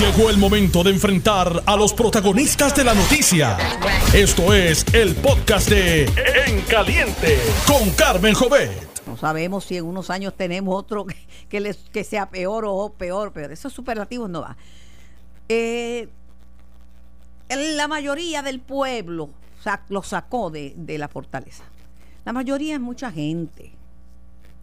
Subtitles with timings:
[0.00, 3.58] Llegó el momento de enfrentar a los protagonistas de la noticia.
[4.14, 6.04] Esto es el podcast de
[6.46, 9.06] En Caliente con Carmen Jovet.
[9.06, 11.04] No sabemos si en unos años tenemos otro
[11.50, 14.56] que, sea peor o peor, pero esos superlativos no va.
[15.50, 16.08] Eh,
[17.50, 19.28] la mayoría del pueblo
[19.90, 21.64] lo sacó de la fortaleza.
[22.24, 23.72] La mayoría es mucha gente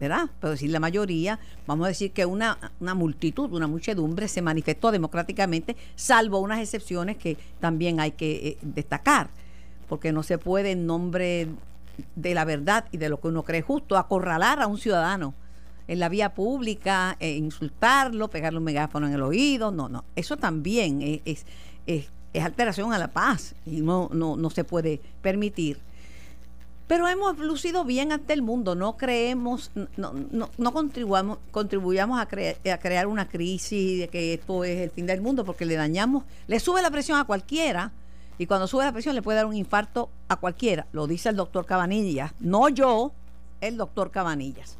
[0.00, 0.30] ¿verdad?
[0.40, 4.90] Pero decir la mayoría, vamos a decir que una, una multitud, una muchedumbre se manifestó
[4.90, 9.30] democráticamente, salvo unas excepciones que también hay que eh, destacar,
[9.88, 11.48] porque no se puede en nombre
[12.14, 15.34] de la verdad y de lo que uno cree justo acorralar a un ciudadano
[15.88, 20.36] en la vía pública, e insultarlo, pegarle un megáfono en el oído, no, no, eso
[20.36, 21.46] también es,
[21.86, 25.80] es, es alteración a la paz y no, no, no se puede permitir.
[26.88, 32.22] Pero hemos lucido bien ante el mundo, no creemos, no, no, no contribuamos, contribuyamos a,
[32.22, 36.24] a, crear una crisis de que esto es el fin del mundo, porque le dañamos,
[36.46, 37.92] le sube la presión a cualquiera,
[38.38, 41.36] y cuando sube la presión le puede dar un infarto a cualquiera, lo dice el
[41.36, 43.12] doctor Cabanillas, no yo,
[43.60, 44.78] el doctor Cabanillas.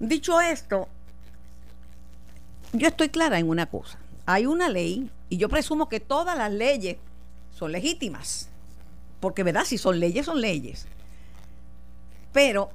[0.00, 0.88] Dicho esto,
[2.72, 6.50] yo estoy clara en una cosa, hay una ley, y yo presumo que todas las
[6.50, 6.96] leyes
[7.50, 8.48] son legítimas
[9.20, 10.86] porque verdad, si son leyes, son leyes.
[12.32, 12.70] Pero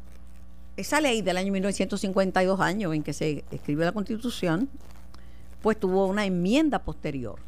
[0.75, 4.69] esa ley del año 1952 años en que se escribió la constitución,
[5.61, 7.39] pues tuvo una enmienda posterior.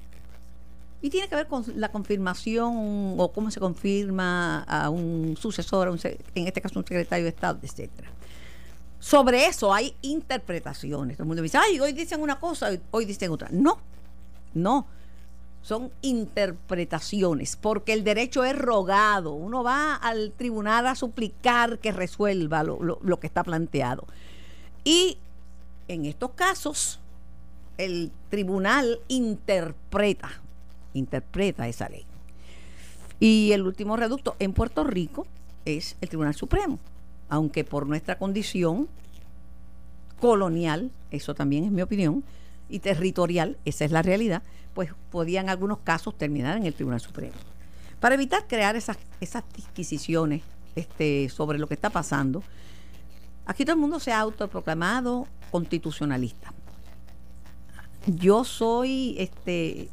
[1.02, 5.95] Y tiene que ver con la confirmación o cómo se confirma a un sucesor,
[6.33, 8.09] en este caso un secretario de Estado, etcétera.
[8.99, 11.17] Sobre eso hay interpretaciones.
[11.17, 13.49] Todo el mundo dice, ay, hoy dicen una cosa, hoy dicen otra.
[13.52, 13.77] No,
[14.55, 14.87] no
[15.66, 19.33] son interpretaciones, porque el derecho es rogado.
[19.33, 24.05] Uno va al tribunal a suplicar que resuelva lo, que está planteado.
[24.83, 25.17] Y
[25.88, 26.99] en estos casos,
[27.80, 30.30] el tribunal interpreta,
[30.93, 32.05] interpreta esa ley.
[33.19, 35.25] Y el último reducto en Puerto Rico
[35.66, 36.77] es el Tribunal Supremo,
[37.27, 38.87] aunque por nuestra condición
[40.21, 42.23] colonial, eso también es mi opinión,
[42.70, 44.43] y territorial, esa es la realidad,
[44.73, 47.36] pues podían en algunos casos terminar en el Tribunal Supremo.
[47.99, 50.43] Para evitar crear esas, esas disquisiciones
[50.76, 52.43] este, sobre lo que está pasando,
[53.45, 56.53] aquí todo el mundo se ha autoproclamado constitucionalista.
[58.08, 59.89] Yo soy este,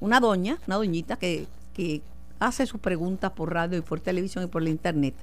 [0.00, 2.02] una doña, una doñita que, que
[2.40, 5.14] hace sus preguntas por radio y por televisión y por la internet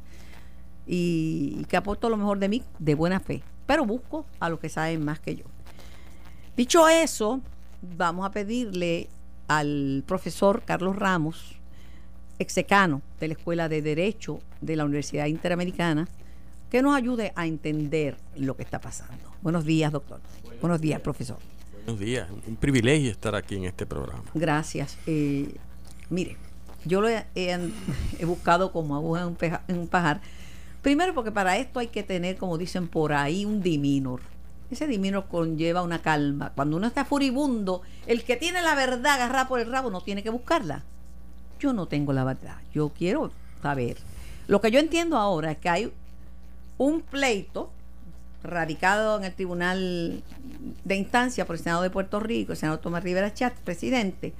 [0.85, 4.69] y, que aporto lo mejor de mí de buena fe, pero busco a los que
[4.69, 5.45] saben más que yo.
[6.55, 7.41] Dicho eso,
[7.81, 9.07] vamos a pedirle
[9.47, 11.55] al profesor Carlos Ramos,
[12.39, 16.09] execano de la Escuela de Derecho de la Universidad Interamericana,
[16.69, 19.31] que nos ayude a entender lo que está pasando.
[19.41, 20.19] Buenos días, doctor.
[20.59, 21.37] Buenos, días, profesor.
[21.85, 22.27] Buenos días.
[22.45, 24.23] Un privilegio estar aquí en este programa.
[24.33, 24.97] Gracias.
[25.07, 25.55] Eh,
[26.09, 26.37] mire,
[26.85, 27.25] yo lo he,
[28.25, 30.21] buscado como aguja en un pajar.
[30.81, 34.21] Primero porque para esto hay que tener, como dicen por ahí, un diminor
[34.71, 36.51] ese dimino conlleva una calma.
[36.55, 40.23] Cuando uno está furibundo, el que tiene la verdad agarrada por el rabo no tiene
[40.23, 40.83] que buscarla.
[41.59, 42.57] Yo no tengo la verdad.
[42.73, 43.97] Yo quiero saber.
[44.47, 45.93] Lo que yo entiendo ahora es que hay
[46.77, 47.71] un pleito
[48.43, 50.23] radicado en el Tribunal
[50.83, 54.33] de Instancia por el Senado de Puerto Rico, el senador Tomás Rivera Chat, presidente,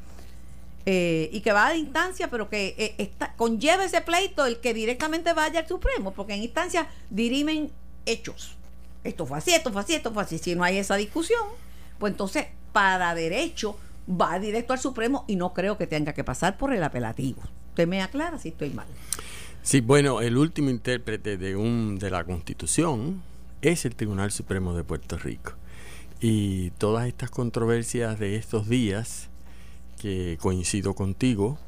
[0.88, 4.74] eh, y que va a instancia, pero que eh, está, conlleva ese pleito el que
[4.74, 7.70] directamente vaya al Supremo, porque en instancia dirimen
[8.08, 8.58] hechos
[9.04, 10.38] esto fue así, esto fue así, esto fue así.
[10.38, 11.42] Si no hay esa discusión,
[12.00, 13.78] pues entonces para derecho
[14.10, 17.42] va directo al Supremo y no creo que tenga que pasar por el apelativo.
[17.70, 18.88] Usted me aclara si estoy mal.
[19.64, 23.22] Sí, bueno, el último intérprete de, un, de la Constitución
[23.62, 25.54] es el Tribunal Supremo de Puerto Rico.
[26.20, 29.30] Y todas estas controversias de estos días,
[30.00, 31.60] que coincido contigo,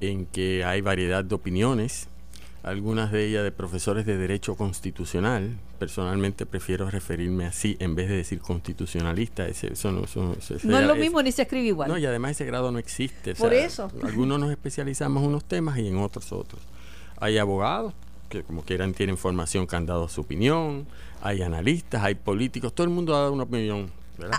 [0.00, 2.08] en que hay variedad de opiniones,
[2.62, 5.58] algunas de ellas de profesores de Derecho Constitucional.
[5.78, 9.46] Personalmente prefiero referirme así en vez de decir constitucionalista.
[9.46, 11.88] eso no, es lo mismo ni se escribe igual.
[11.88, 13.34] No, y además ese grado no existe.
[13.34, 13.90] Por eso.
[14.02, 16.60] Algunos nos especializamos en unos temas y en otros otros.
[17.18, 17.94] Hay abogados
[18.28, 20.86] que como quieran tienen formación que han dado su opinión,
[21.20, 23.90] hay analistas, hay políticos, todo el mundo ha dado una opinión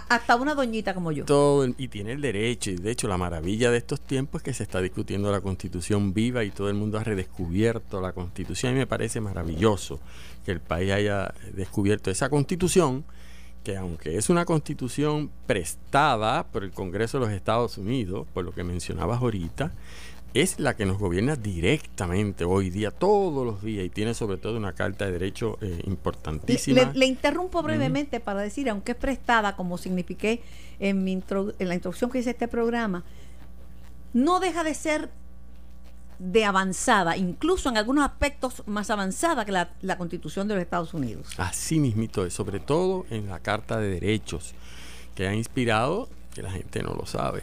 [0.09, 1.25] hasta una doñita como yo.
[1.25, 2.71] Todo, y tiene el derecho.
[2.71, 6.13] Y de hecho, la maravilla de estos tiempos es que se está discutiendo la constitución
[6.13, 8.73] viva y todo el mundo ha redescubierto la constitución.
[8.73, 9.99] Y me parece maravilloso
[10.45, 13.05] que el país haya descubierto esa constitución,
[13.63, 18.53] que aunque es una constitución prestada por el Congreso de los Estados Unidos, por lo
[18.53, 19.71] que mencionabas ahorita,
[20.33, 24.57] es la que nos gobierna directamente hoy día, todos los días, y tiene sobre todo
[24.57, 26.91] una carta de derecho eh, importantísima.
[26.93, 30.41] Le, interrumpo brevemente para decir, aunque es prestada, como signifiqué
[30.79, 33.03] en, mi en la introducción que hice este programa,
[34.13, 35.09] no deja de ser
[36.19, 40.93] de avanzada, incluso en algunos aspectos más avanzada que la, la Constitución de los Estados
[40.93, 41.27] Unidos.
[41.37, 44.53] Así mismito es, sobre todo en la Carta de Derechos,
[45.15, 47.41] que ha inspirado, que la gente no lo sabe,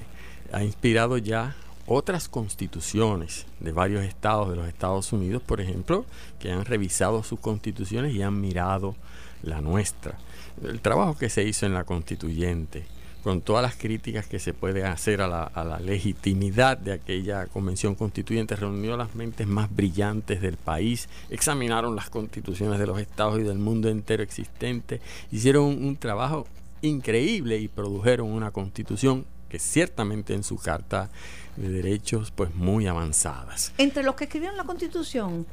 [0.52, 1.56] ha inspirado ya
[1.88, 6.04] otras constituciones de varios estados de los Estados Unidos, por ejemplo,
[6.38, 8.94] que han revisado sus constituciones y han mirado
[9.42, 10.18] la nuestra.
[10.62, 12.84] El trabajo que se hizo en la constituyente,
[13.22, 18.54] con todas las críticas que se puede hacer a la, legitimidad de aquella convención constituyente,
[18.54, 23.58] reunió las mentes más brillantes del país, examinaron las constituciones de los estados y del
[23.58, 25.00] mundo entero existente,
[25.32, 26.46] hicieron un trabajo
[26.82, 31.10] increíble y produjeron una constitución que ciertamente en su carta
[31.56, 33.72] de derechos pues muy avanzadas.
[33.78, 35.46] Entre los que escribieron la Constitución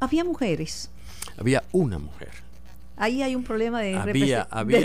[0.00, 0.90] había mujeres.
[1.36, 2.30] Había una mujer.
[2.96, 3.96] Ahí hay un problema de,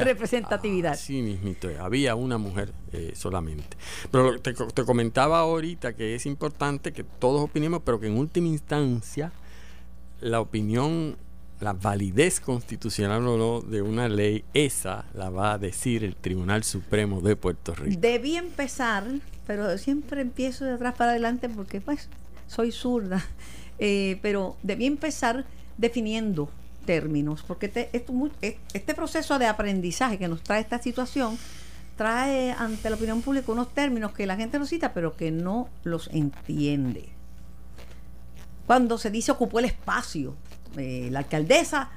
[0.04, 0.96] representatividad.
[0.96, 3.76] Sí, mismito, había una mujer eh, solamente.
[4.12, 8.48] Pero te, te comentaba ahorita que es importante que todos opinemos, pero que en última
[8.48, 9.32] instancia
[10.22, 11.18] la opinión
[11.60, 16.64] la validez constitucional o no de una ley, esa la va a decir el Tribunal
[16.64, 18.00] Supremo de Puerto Rico.
[18.00, 19.06] Debí empezar,
[19.48, 22.10] pero siempre empiezo de atrás para adelante porque pues
[22.48, 23.26] soy zurda,
[23.80, 25.46] eh, pero debí empezar
[25.78, 26.50] definiendo
[26.86, 27.90] términos, porque este,
[28.74, 31.38] este proceso de aprendizaje que nos trae esta situación
[31.96, 35.70] trae ante la opinión pública unos términos que la gente los cita, pero que no
[35.84, 37.10] los entiende.
[38.66, 40.36] Cuando se dice ocupó el espacio,
[40.78, 41.90] eh, la alcaldesa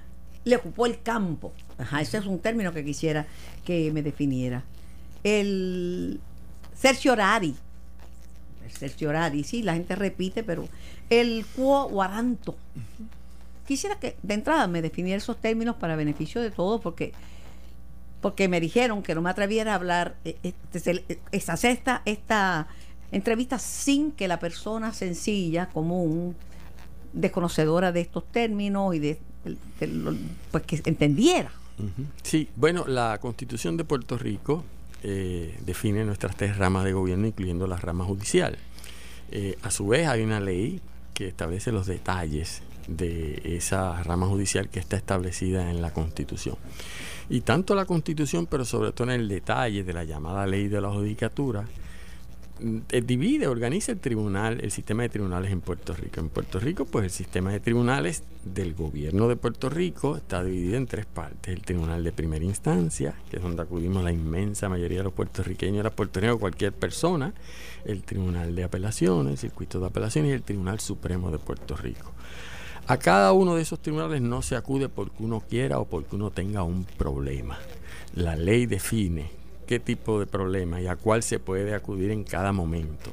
[0.44, 1.52] le ocupó el campo.
[1.78, 3.26] Ajá, ese es un término que quisiera
[3.64, 4.64] que me definiera.
[5.25, 6.20] El
[6.75, 7.55] cerciorari.
[8.64, 10.69] El cerciorari, sí, la gente repite, pero
[11.11, 12.56] el quo guaranto.
[13.67, 17.12] Quisiera que de entrada me definiera esos términos para beneficio de todos, porque
[18.20, 20.52] porque me dijeron que no me atreviera a hablar, eh, eh,
[21.31, 22.67] esta, esta, esta
[23.12, 26.34] entrevista sin que la persona sencilla, común,
[27.16, 29.18] desconocedora de estos términos y de,
[30.50, 31.50] pues que entendiera.
[32.22, 34.64] Sí, bueno, la Constitución de Puerto Rico
[35.02, 38.56] eh, define nuestras tres ramas de gobierno, incluyendo la rama judicial.
[39.30, 40.80] Eh, a su vez hay una ley
[41.12, 46.56] que establece los detalles de esa rama judicial que está establecida en la Constitución.
[47.28, 50.80] Y tanto la Constitución, pero sobre todo en el detalle de la llamada ley de
[50.80, 51.66] la judicatura,
[52.58, 56.20] divide, organiza el tribunal, el sistema de tribunales en Puerto Rico.
[56.20, 60.76] En Puerto Rico, pues el sistema de tribunales del gobierno de Puerto Rico está dividido
[60.76, 61.54] en tres partes.
[61.54, 65.84] El tribunal de primera instancia, que es donde acudimos la inmensa mayoría de los puertorriqueños,
[65.84, 67.34] la puertorriqueños, cualquier persona.
[67.84, 72.12] El tribunal de apelaciones, el circuito de apelaciones y el tribunal supremo de Puerto Rico.
[72.88, 76.30] A cada uno de esos tribunales no se acude porque uno quiera o porque uno
[76.30, 77.58] tenga un problema.
[78.14, 82.52] La ley define qué tipo de problema y a cuál se puede acudir en cada
[82.52, 83.10] momento.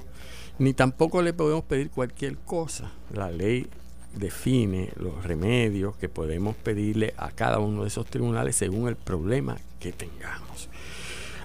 [0.60, 2.92] Ni tampoco le podemos pedir cualquier cosa.
[3.12, 3.68] La ley
[4.16, 9.58] define los remedios que podemos pedirle a cada uno de esos tribunales según el problema
[9.80, 10.70] que tengamos.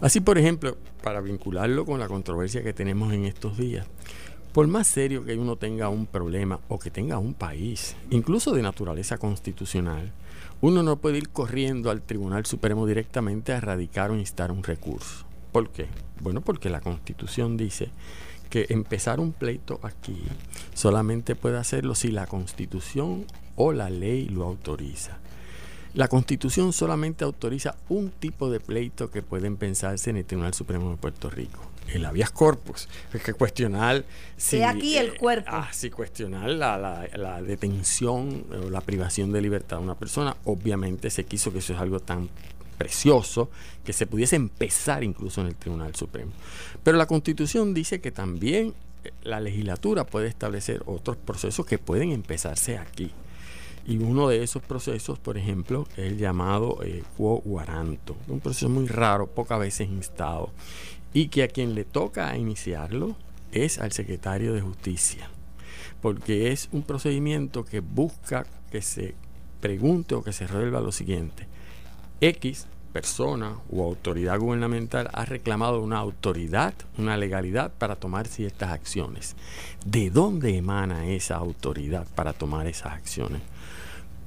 [0.00, 3.86] Así, por ejemplo, para vincularlo con la controversia que tenemos en estos días,
[4.52, 8.62] por más serio que uno tenga un problema o que tenga un país, incluso de
[8.62, 10.12] naturaleza constitucional,
[10.60, 15.24] uno no puede ir corriendo al Tribunal Supremo directamente a erradicar o instar un recurso.
[15.52, 15.86] ¿Por qué?
[16.20, 17.90] Bueno, porque la Constitución dice
[18.50, 20.20] que empezar un pleito aquí
[20.74, 23.24] solamente puede hacerlo si la Constitución
[23.56, 25.18] o la ley lo autoriza.
[25.94, 30.90] La Constitución solamente autoriza un tipo de pleito que puede empezarse en el Tribunal Supremo
[30.90, 31.60] de Puerto Rico,
[31.94, 32.88] el habeas corpus.
[33.12, 34.04] Es que cuestionar
[34.36, 34.62] si.
[34.62, 35.48] aquí el eh, cuerpo.
[35.50, 40.36] Ah, si cuestionar la, detención o la privación de libertad de una persona.
[40.44, 42.28] Obviamente se quiso que eso es algo tan
[42.76, 43.50] precioso
[43.84, 46.32] que se pudiese empezar incluso en el Tribunal Supremo.
[46.82, 52.12] Pero la Constitución dice que también eh, la legislatura puede establecer otros procesos que pueden
[52.12, 53.10] empezarse aquí.
[53.86, 58.68] Y uno de esos procesos, por ejemplo, es el llamado eh, quo guaranto, un proceso
[58.68, 60.50] muy raro, pocas veces instado
[61.12, 63.16] y que a quien le toca iniciarlo
[63.52, 65.28] es al secretario de justicia,
[66.00, 69.14] porque es un procedimiento que busca que se
[69.60, 71.46] pregunte o que se resuelva lo siguiente.
[72.20, 79.36] X persona o autoridad gubernamental ha reclamado una autoridad, una legalidad para tomar ciertas acciones.
[79.84, 83.42] ¿De dónde emana esa autoridad para tomar esas acciones?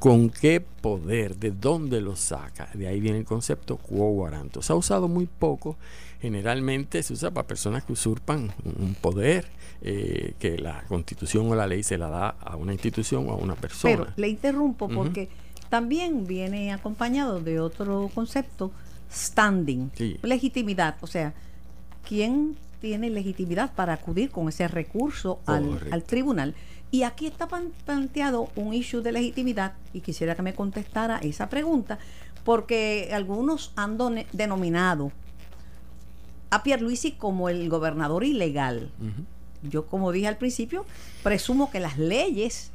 [0.02, 1.38] ¿Con qué poder?
[1.38, 2.68] ¿De dónde lo saca?
[2.74, 4.64] De ahí viene el concepto quo warranto.
[4.64, 5.78] Se ha usado muy poco.
[6.20, 9.46] Generalmente se usa para personas que usurpan un poder
[9.84, 13.36] eh, que la constitución o la ley se la da a una institución o a
[13.36, 13.96] una persona.
[13.96, 15.30] Pero le interrumpo porque
[15.70, 18.72] también viene acompañado de otro concepto,
[19.14, 19.92] standing,
[20.24, 20.96] legitimidad.
[21.02, 21.36] O sea,
[22.10, 26.56] ¿quién tiene legitimidad para acudir con ese recurso al, al, tribunal?
[26.92, 31.98] Y aquí está planteado un issue de legitimidad y quisiera que me contestara esa pregunta,
[32.44, 33.98] porque algunos han
[34.34, 35.12] denominado
[36.50, 38.92] a Pierluisi como el gobernador ilegal.
[39.64, 40.86] Yo, como dije al principio,
[41.24, 42.72] presumo que las leyes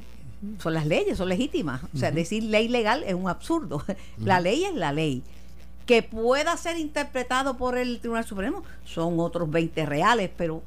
[0.59, 1.83] son las leyes, son legítimas.
[1.95, 3.85] O sea, decir ley legal es un absurdo.
[4.19, 5.23] La ley es la ley.
[5.87, 10.63] Que pueda ser interpretado por el Tribunal Supremo son otros 20 reales, pero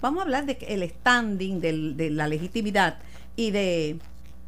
[0.00, 2.98] Vamos a hablar de el standing, de la legitimidad
[3.36, 3.98] y de,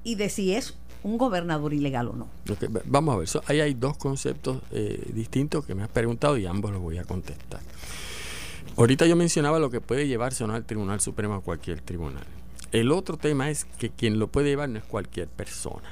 [0.05, 2.29] y de si es un gobernador ilegal o no.
[2.85, 6.73] vamos a ver, ahí hay dos conceptos eh, distintos que me has preguntado y ambos
[6.73, 7.61] los voy a contestar.
[8.77, 12.25] Ahorita yo mencionaba lo que puede llevarse o no al Tribunal Supremo a cualquier tribunal.
[12.73, 15.89] El otro tema es que quien lo puede llevar no es cualquier persona.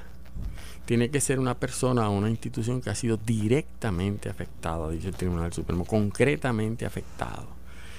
[0.85, 5.15] Tiene que ser una persona o una institución que ha sido directamente afectada, dice el
[5.15, 7.47] Tribunal Supremo, concretamente afectado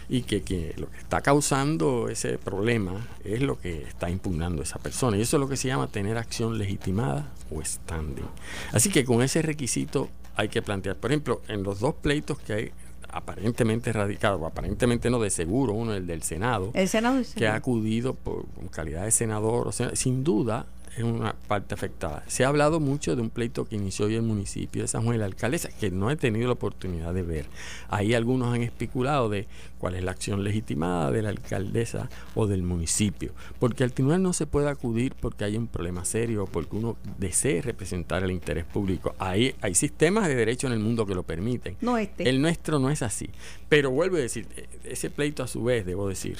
[0.09, 5.17] y que, lo que está causando ese problema es lo que está impugnando esa persona.
[5.17, 8.27] Y eso es lo que se llama tener acción legitimada o standing.
[8.71, 12.53] Así que con ese requisito hay que plantear, por ejemplo, en los dos pleitos que
[12.53, 12.71] hay
[13.09, 18.13] aparentemente radicados, aparentemente no de seguro, uno el del Senado, el Senado que ha acudido
[18.13, 22.23] por calidad de senador, o sea, sin duda es una parte afectada.
[22.27, 25.15] Se ha hablado mucho de un pleito que inició hoy el municipio de San Juan
[25.15, 27.45] y la alcaldesa, que no he tenido la oportunidad de ver.
[27.89, 29.47] Ahí algunos han especulado de
[29.77, 34.33] cuál es la acción legitimada de la alcaldesa o del municipio, porque al tribunal no
[34.33, 38.65] se puede acudir porque hay un problema serio o porque uno desee representar el interés
[38.65, 39.15] público.
[39.19, 41.77] Ahí hay sistemas de derecho en el mundo que lo permiten.
[41.81, 42.27] No este.
[42.29, 43.29] El nuestro no es así.
[43.69, 46.37] Pero vuelvo a decir, e-, ese pleito a su vez, debo decir,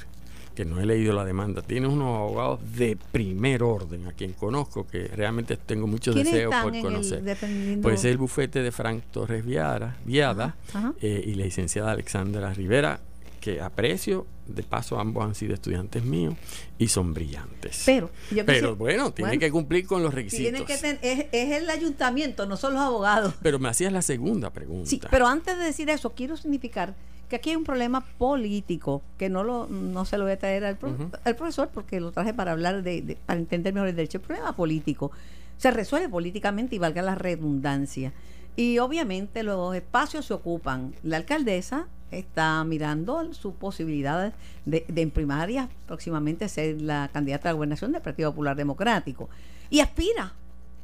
[0.56, 4.88] que no he leído la demanda, tiene unos abogados de primer orden, a quien conozco,
[4.88, 7.38] que realmente tengo muchos deseos por conocer.
[7.82, 10.56] pues el bufete de Frank Torres Viada, Viada
[11.02, 13.02] eh, y la licenciada Alexandra Rivera,
[13.42, 16.36] que aprecio, de paso ambos han sido estudiantes míos
[16.78, 17.84] y son brillantes.
[17.86, 18.10] Pero,
[18.46, 20.68] pero bueno, tiene que cumplir con los requisitos.
[20.70, 23.34] es, el ayuntamiento, no son los abogados.
[23.42, 24.90] Pero me hacías la segunda pregunta.
[24.90, 26.96] Sí, pero antes de decir eso, quiero significar
[27.30, 30.66] que aquí hay un problema político que no lo no se lo voy a traer
[30.66, 34.20] al, profesor porque lo traje para hablar de, para entender mejor el derecho.
[34.20, 35.12] El problema político
[35.58, 38.14] se resuelve políticamente y valga la redundancia.
[38.56, 40.94] Y obviamente los espacios se ocupan.
[41.04, 44.34] La alcaldesa está mirando sus posibilidades
[44.66, 49.30] de, de en primaria próximamente ser la candidata a la gobernación del Partido Popular Democrático.
[49.70, 50.34] Y aspira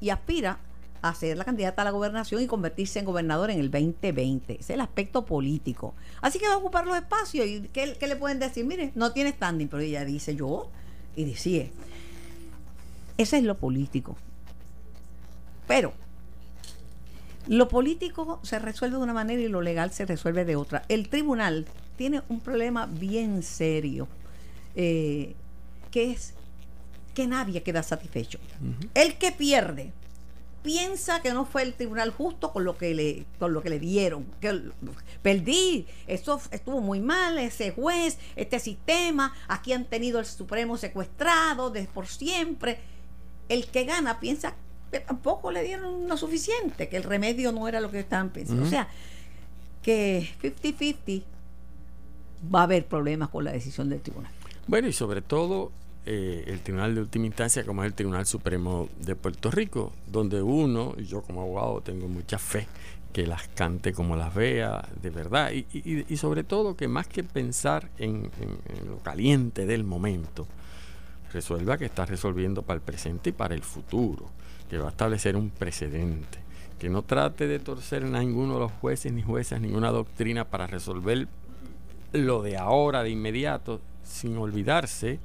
[0.02, 0.60] y aspira
[1.02, 4.54] a ser la candidata a la gobernación y convertirse en gobernador en el 2020.
[4.54, 5.96] Ese es el aspecto político.
[6.22, 7.46] Así que va a ocupar los espacios.
[7.48, 8.66] ¿Y qué, le pueden decir?
[8.66, 10.70] Mire, no tiene standing, pero ella dice yo
[11.16, 11.68] y decía.
[13.18, 14.16] Ese es lo político.
[15.68, 15.94] Pero
[17.48, 20.84] lo político se resuelve de una manera y lo legal se resuelve de otra.
[20.88, 21.66] El tribunal
[21.96, 24.08] tiene un problema bien serio,
[24.76, 25.36] eh,
[25.90, 26.36] que es
[27.16, 28.40] que nadie queda satisfecho.
[28.94, 29.92] El que pierde
[30.62, 33.80] piensa que no fue el tribunal justo con lo que le con lo que le
[33.80, 34.26] dieron.
[34.40, 34.72] Que
[35.22, 41.70] perdí eso estuvo muy mal ese juez este sistema aquí han tenido el supremo secuestrado
[41.70, 42.80] de por siempre.
[43.50, 44.56] El que gana piensa
[44.92, 48.64] que tampoco le dieron lo suficiente que el remedio no era lo que estaban pensando.
[48.64, 48.88] O sea
[49.82, 51.24] que 50-50
[52.54, 54.32] va a haber problemas con la decisión del tribunal.
[54.68, 55.72] Bueno y sobre todo
[56.06, 60.42] eh, el Tribunal de Última Instancia como es el Tribunal Supremo de Puerto Rico, donde
[60.42, 62.68] uno, y yo como abogado tengo mucha fe
[63.14, 67.90] que las cante como las vea, de verdad, y, sobre todo que más que pensar
[67.98, 68.32] en,
[68.88, 70.48] lo caliente del momento,
[71.32, 74.30] resuelva que está resolviendo para el presente y para el futuro,
[74.70, 76.40] que va a establecer un precedente,
[76.80, 80.66] que no trate de torcer a ninguno de los jueces ni juezas ninguna doctrina para
[80.66, 81.28] resolver
[82.14, 85.20] lo de ahora, de inmediato, sin olvidarse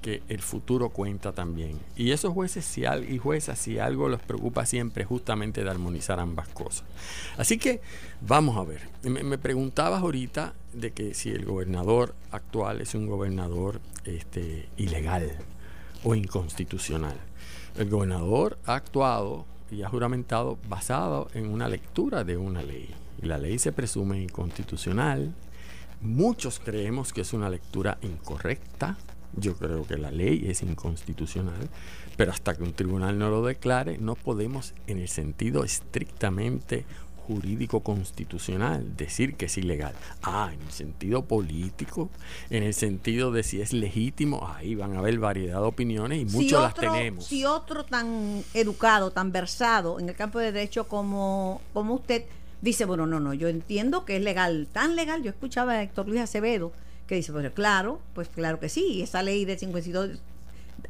[0.00, 1.78] que el futuro cuenta también.
[1.96, 6.48] Y esos jueces si y juezas, si algo los preocupa siempre, justamente de armonizar ambas
[6.48, 6.84] cosas.
[7.36, 7.80] Así que
[8.20, 8.88] vamos a ver.
[9.02, 15.30] Me, preguntabas ahorita de que si el gobernador actual es un gobernador este, ilegal
[16.04, 17.16] o inconstitucional.
[17.76, 22.90] El gobernador ha actuado y ha juramentado basado en una lectura de una ley.
[23.22, 25.34] Y la ley se presume inconstitucional.
[26.00, 28.96] Muchos creemos que es una lectura incorrecta
[29.36, 31.68] Yo creo que la ley es inconstitucional,
[32.16, 36.84] pero hasta que un tribunal no lo declare, no podemos, en el sentido estrictamente
[37.30, 39.94] jurídico constitucional decir que es ilegal.
[40.22, 42.10] Ah, en el sentido político,
[42.50, 46.24] en el sentido de si es legítimo, ahí van a haber variedad de opiniones y
[46.24, 47.26] muchos las tenemos.
[47.26, 52.24] Si otro tan educado, tan versado en el campo de derecho como, como usted
[52.62, 56.08] dice, bueno, no, no, yo entiendo que es legal, tan legal, yo escuchaba a Héctor
[56.08, 56.72] Luis Acevedo
[57.10, 60.20] que dice, pues claro, pues claro que sí, esa ley de 52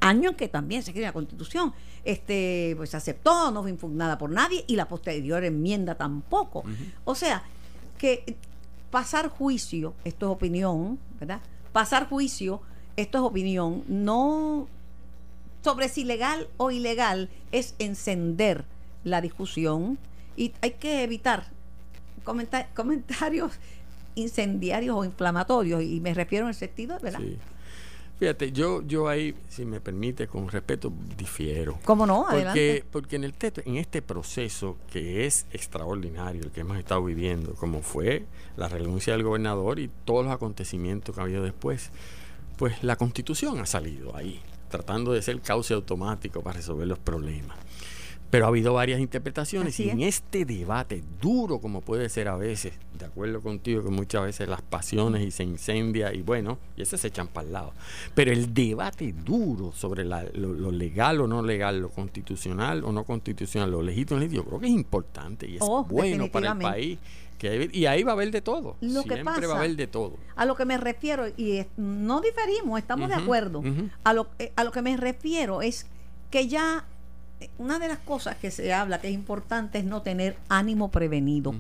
[0.01, 1.73] años que también se escribe la constitución,
[2.05, 6.63] este, pues aceptó, no fue impugnada por nadie y la posterior enmienda tampoco.
[7.07, 7.43] O sea,
[7.97, 8.37] que
[8.91, 11.41] pasar juicio, esto es opinión, ¿verdad?
[11.73, 12.61] Pasar juicio,
[12.97, 14.69] esto es opinión, no
[15.65, 18.67] sobre si legal o ilegal es encender
[19.05, 19.97] la discusión
[20.37, 21.47] y hay que evitar
[22.75, 23.53] comentarios
[24.21, 27.21] incendiarios o inflamatorios y me refiero en el sentido, ¿verdad?
[28.21, 31.79] Fíjate, yo, yo ahí, si me permite, con respeto, difiero.
[31.87, 32.27] ¿Cómo no?
[32.31, 33.35] Porque, porque en, el
[33.65, 38.27] en este proceso que es extraordinario, el que hemos estado viviendo, como fue
[38.59, 41.93] la renuncia del gobernador y todos los acontecimientos que ha habido después,
[42.59, 47.57] pues la constitución ha salido ahí, tratando de ser cauce automático para resolver los problemas.
[48.31, 52.75] Pero ha habido varias interpretaciones y en este debate duro como puede ser a veces,
[52.97, 56.97] de acuerdo contigo que muchas veces las pasiones y se incendia y bueno, y ese
[56.97, 57.73] se echan para el lado.
[58.15, 63.71] Pero el debate duro sobre lo, legal o no legal, lo constitucional o no constitucional,
[63.71, 66.99] lo legítimo, yo creo que es importante y es oh, bueno para el país.
[67.37, 68.77] Que y ahí va a haber de todo.
[68.81, 70.19] Siempre va a haber de todo.
[70.37, 73.63] A lo que me refiero, y no diferimos, estamos de acuerdo.
[74.05, 75.87] a, lo, eh, a lo que me refiero es
[76.31, 76.85] que ya
[77.59, 81.55] una de las cosas que se habla que es importante es no tener ánimo prevenido.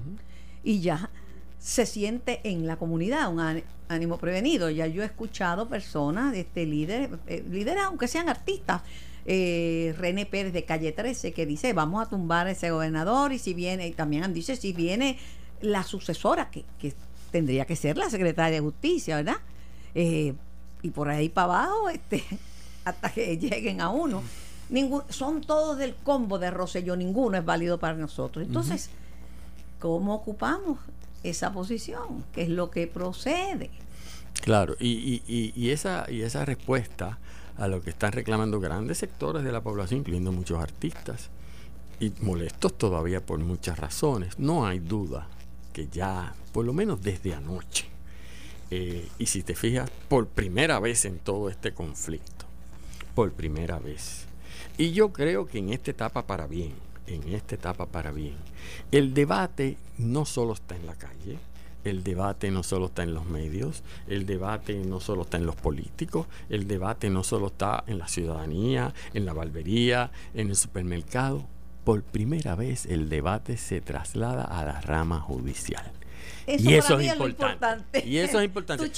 [0.62, 1.10] Y ya
[1.58, 4.70] se siente en la comunidad un ánimo prevenido.
[4.70, 8.82] Ya yo he escuchado personas, este líderes, eh, líderes aunque sean artistas,
[9.26, 13.38] eh, René Pérez de Calle 13, que dice, vamos a tumbar a ese gobernador y
[13.38, 15.18] si viene, y también dice, si viene
[15.60, 16.94] la sucesora, que, que
[17.30, 19.36] tendría que ser la secretaria de justicia, ¿verdad?
[19.94, 20.34] Eh,
[20.82, 22.24] y por ahí para abajo, este,
[22.84, 24.22] hasta que lleguen a uno
[25.08, 28.46] son todos del combo de Rosselló, ninguno es válido para nosotros.
[28.46, 28.90] Entonces,
[29.78, 30.78] ¿cómo ocupamos
[31.22, 32.24] esa posición?
[32.32, 33.70] ¿Qué es lo que procede?
[34.42, 37.18] Claro, y, y, y, esa, y esa respuesta
[37.58, 41.28] a lo que están reclamando grandes sectores de la población, incluyendo muchos artistas,
[41.98, 45.28] y molestos todavía por muchas razones, no hay duda
[45.74, 47.86] que ya, por lo menos desde anoche,
[48.70, 52.46] eh, y si te fijas, por primera vez en todo este conflicto,
[53.14, 54.24] por primera vez,
[54.80, 56.72] y yo creo que en esta etapa para bien,
[57.06, 58.36] en esta etapa para bien,
[58.90, 61.38] el debate no solo está en la calle,
[61.84, 65.54] el debate no solo está en los medios, el debate no solo está en los
[65.54, 71.44] políticos, el debate no solo está en la ciudadanía, en la barbería, en el supermercado.
[71.84, 75.92] Por primera vez el debate se traslada a la rama judicial.
[76.46, 78.02] y eso es, importante.
[78.06, 78.90] Y eso es importante.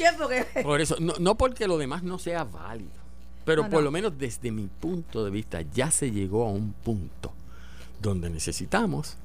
[0.62, 3.01] Por eso, no, no porque lo demás no sea válido
[3.44, 7.32] pero por lo menos desde mi punto de vista ya se llegó a un punto
[8.00, 9.16] donde necesitamos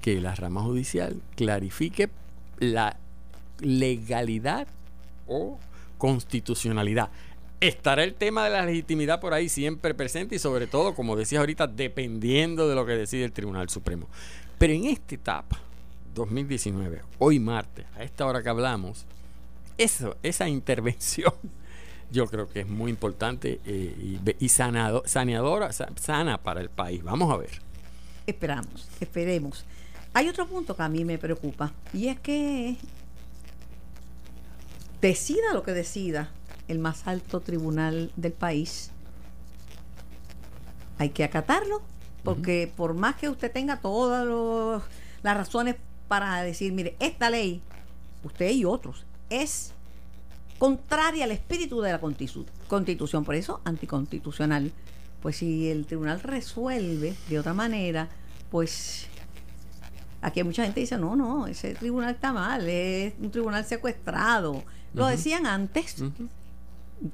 [0.00, 2.10] que la rama judicial clarifique
[2.58, 2.96] la
[3.60, 4.68] legalidad
[5.26, 5.58] o
[5.98, 7.10] constitucionalidad.
[7.60, 11.40] Estará el tema de la legitimidad por ahí siempre presente y sobre todo, como decías
[11.40, 14.06] ahorita, dependiendo de lo que decide el Tribunal Supremo.
[14.58, 15.58] Pero en esta etapa,
[16.14, 19.06] 2019, hoy martes, a esta hora que hablamos,
[19.76, 21.32] eso, esa intervención
[22.10, 27.02] yo creo que es muy importante eh, y, sanado, saneadora, sana para el país.
[27.02, 27.60] Vamos a ver.
[28.26, 29.64] Esperamos, esperemos.
[30.14, 32.76] Hay otro punto que a mí me preocupa y es que
[35.00, 36.30] decida lo que decida
[36.66, 38.90] el más alto tribunal del país,
[40.98, 41.82] hay que acatarlo,
[42.24, 44.82] porque por más que usted tenga todas
[45.22, 45.76] las razones
[46.08, 47.62] para decir, mire, esta ley,
[48.24, 49.72] usted y otros, es
[50.58, 54.72] contraria al espíritu de la constitución, por eso anticonstitucional.
[55.22, 58.08] Pues si el tribunal resuelve de otra manera,
[58.50, 59.06] pues
[60.20, 64.62] aquí mucha gente dice, no, no, ese tribunal está mal, es un tribunal secuestrado.
[64.94, 65.96] Lo decían antes,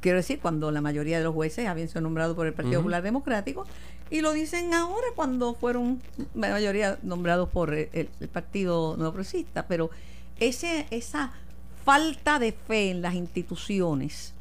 [0.01, 3.03] quiero decir, cuando la mayoría de los jueces habían sido nombrados por el Partido Popular
[3.03, 3.67] Democrático,
[4.11, 6.01] y lo dicen ahora cuando fueron
[6.35, 9.91] la mayoría nombrados por el, el Partido Nuevo Progresista, pero
[10.39, 11.33] ese, esa
[11.85, 14.35] falta de fe en las instituciones,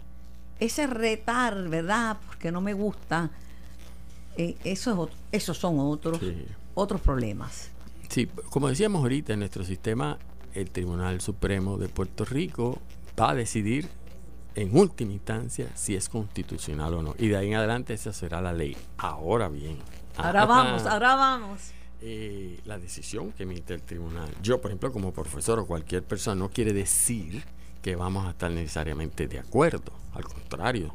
[0.60, 2.18] ese retar, ¿verdad?
[2.26, 3.30] Porque no me gusta,
[4.38, 6.20] eh, eso esos son otros,
[6.74, 7.70] otros problemas.
[8.10, 10.18] Sí, como decíamos ahorita, en nuestro sistema,
[10.54, 12.80] el Tribunal Supremo de Puerto Rico
[13.20, 13.90] va a decidir
[14.56, 17.16] en última instancia si es constitucional o no.
[17.18, 18.78] Y de ahí en adelante esa será la ley.
[18.98, 19.80] Ahora bien.
[20.18, 21.60] Ahora vamos, ahora vamos.
[22.06, 24.28] Eh, la decisión que emite el tribunal.
[24.42, 27.46] Yo, por ejemplo, como profesor o cualquier persona, no quiere decir
[27.82, 29.94] que vamos a estar necesariamente de acuerdo.
[30.12, 30.94] Al contrario,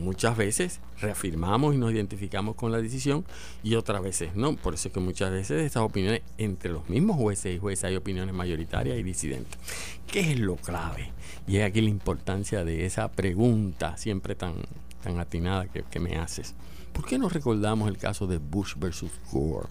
[0.00, 3.24] muchas veces reafirmamos y nos identificamos con la decisión
[3.64, 4.54] y otras veces no.
[4.54, 7.96] Por eso es que muchas veces estas opiniones entre los mismos jueces y jueces hay
[7.96, 9.58] opiniones mayoritarias y disidentes.
[10.06, 11.10] ¿Qué es lo clave?
[11.48, 14.54] Y es aquí la importancia de esa pregunta siempre tan,
[15.02, 16.54] tan atinada que, que me haces.
[16.92, 19.68] ¿Por qué no recordamos el caso de Bush versus Gore?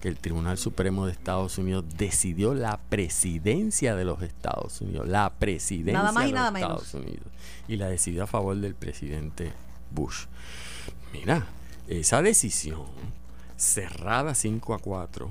[0.00, 5.30] Que el Tribunal Supremo de Estados Unidos decidió la presidencia de los Estados Unidos, la
[5.30, 7.26] presidencia Nada más y de los nada Estados Unidos,
[7.66, 9.52] y la decidió a favor del presidente
[9.90, 10.26] Bush.
[11.12, 11.46] Mira,
[11.88, 12.86] esa decisión
[13.56, 15.30] cerrada 5 a 4,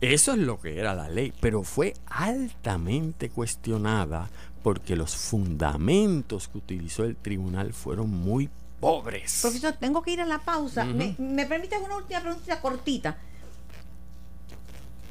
[0.00, 4.28] eso es lo que era la ley, pero fue altamente cuestionada
[4.62, 8.48] porque los fundamentos que utilizó el tribunal fueron muy
[8.80, 9.40] pobres.
[9.42, 10.84] Profesor, tengo que ir a la pausa.
[10.84, 13.18] ¿Me, me permite una última pregunta cortita?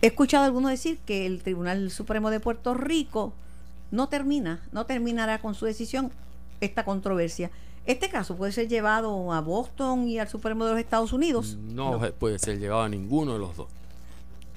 [0.03, 3.31] He escuchado a algunos decir que el Tribunal Supremo de Puerto Rico
[3.89, 6.11] no termina, no terminará con su decisión
[6.59, 7.51] esta controversia.
[7.85, 11.55] Este caso puede ser llevado a Boston y al Supremo de los Estados Unidos.
[11.55, 13.69] No, puede ser llegado a ninguno de los dos.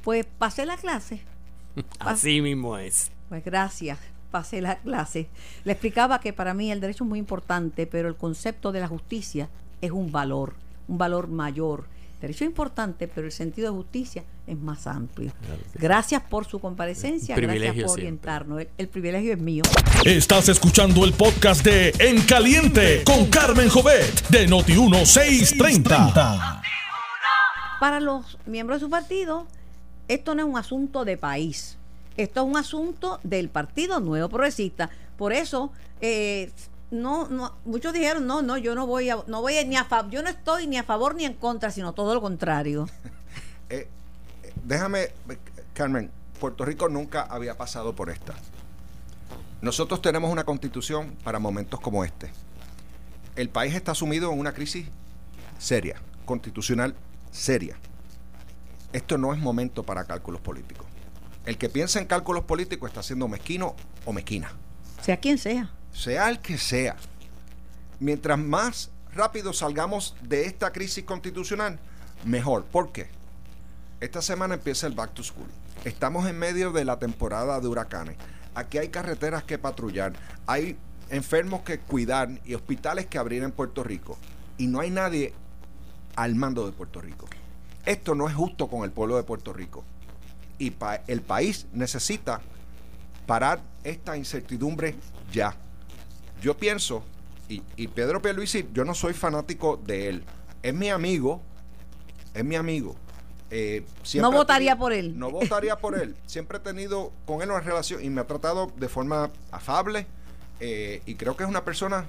[0.02, 1.22] Pues pasé la clase.
[2.00, 3.12] Así mismo es.
[3.28, 4.00] Pues gracias,
[4.32, 5.28] pasé la clase.
[5.62, 8.88] Le explicaba que para mí el derecho es muy importante, pero el concepto de la
[8.88, 9.48] justicia
[9.80, 10.54] es un valor,
[10.88, 11.84] un valor mayor.
[12.20, 15.32] Derecho es importante, pero el sentido de justicia es más amplio.
[15.74, 18.60] Gracias por su comparecencia, gracias por orientarnos.
[18.60, 19.62] El, el privilegio es mío.
[20.04, 26.62] Estás escuchando el podcast de En Caliente con Carmen Jovet de Noti1630.
[27.78, 29.46] Para los miembros de su partido,
[30.08, 31.76] esto no es un asunto de país.
[32.16, 34.88] Esto es un asunto del Partido Nuevo Progresista.
[35.18, 36.50] Por eso, eh,
[36.96, 39.84] no, no, muchos dijeron, no, no, yo no voy a, no voy a, ni a
[39.84, 42.88] fa- yo no estoy ni a favor ni en contra, sino todo lo contrario.
[43.68, 43.88] Eh,
[44.62, 45.08] déjame,
[45.74, 48.32] Carmen, Puerto Rico nunca había pasado por esta.
[49.60, 52.30] Nosotros tenemos una constitución para momentos como este.
[53.34, 54.86] El país está sumido en una crisis
[55.58, 56.94] seria, constitucional
[57.32, 57.76] seria.
[58.92, 60.86] Esto no es momento para cálculos políticos.
[61.44, 64.52] El que piensa en cálculos políticos está siendo mezquino o mezquina
[65.02, 65.70] Sea quien sea.
[65.96, 66.94] Sea el que sea,
[68.00, 71.78] mientras más rápido salgamos de esta crisis constitucional,
[72.24, 72.64] mejor.
[72.64, 73.08] ¿Por qué?
[74.00, 75.48] Esta semana empieza el Back to School.
[75.84, 78.16] Estamos en medio de la temporada de huracanes.
[78.54, 80.12] Aquí hay carreteras que patrullar,
[80.46, 80.76] hay
[81.08, 84.18] enfermos que cuidar y hospitales que abrir en Puerto Rico.
[84.58, 85.32] Y no hay nadie
[86.14, 87.26] al mando de Puerto Rico.
[87.86, 89.82] Esto no es justo con el pueblo de Puerto Rico.
[90.58, 90.74] Y
[91.06, 92.42] el país necesita
[93.26, 94.94] parar esta incertidumbre
[95.32, 95.56] ya.
[96.40, 97.02] Yo pienso,
[97.48, 100.24] y, y Pedro Pierluisi, yo no soy fanático de él.
[100.62, 101.40] Es mi amigo,
[102.34, 102.94] es mi amigo.
[103.50, 103.84] Eh,
[104.16, 105.18] No votaría tenido- por él.
[105.18, 106.16] No votaría por él.
[106.26, 110.06] Siempre he tenido con él una relación y me ha tratado de forma afable.
[110.58, 112.06] eh, y creo que es una persona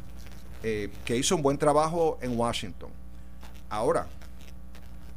[0.63, 2.90] eh, que hizo un buen trabajo en Washington.
[3.70, 4.08] Ahora,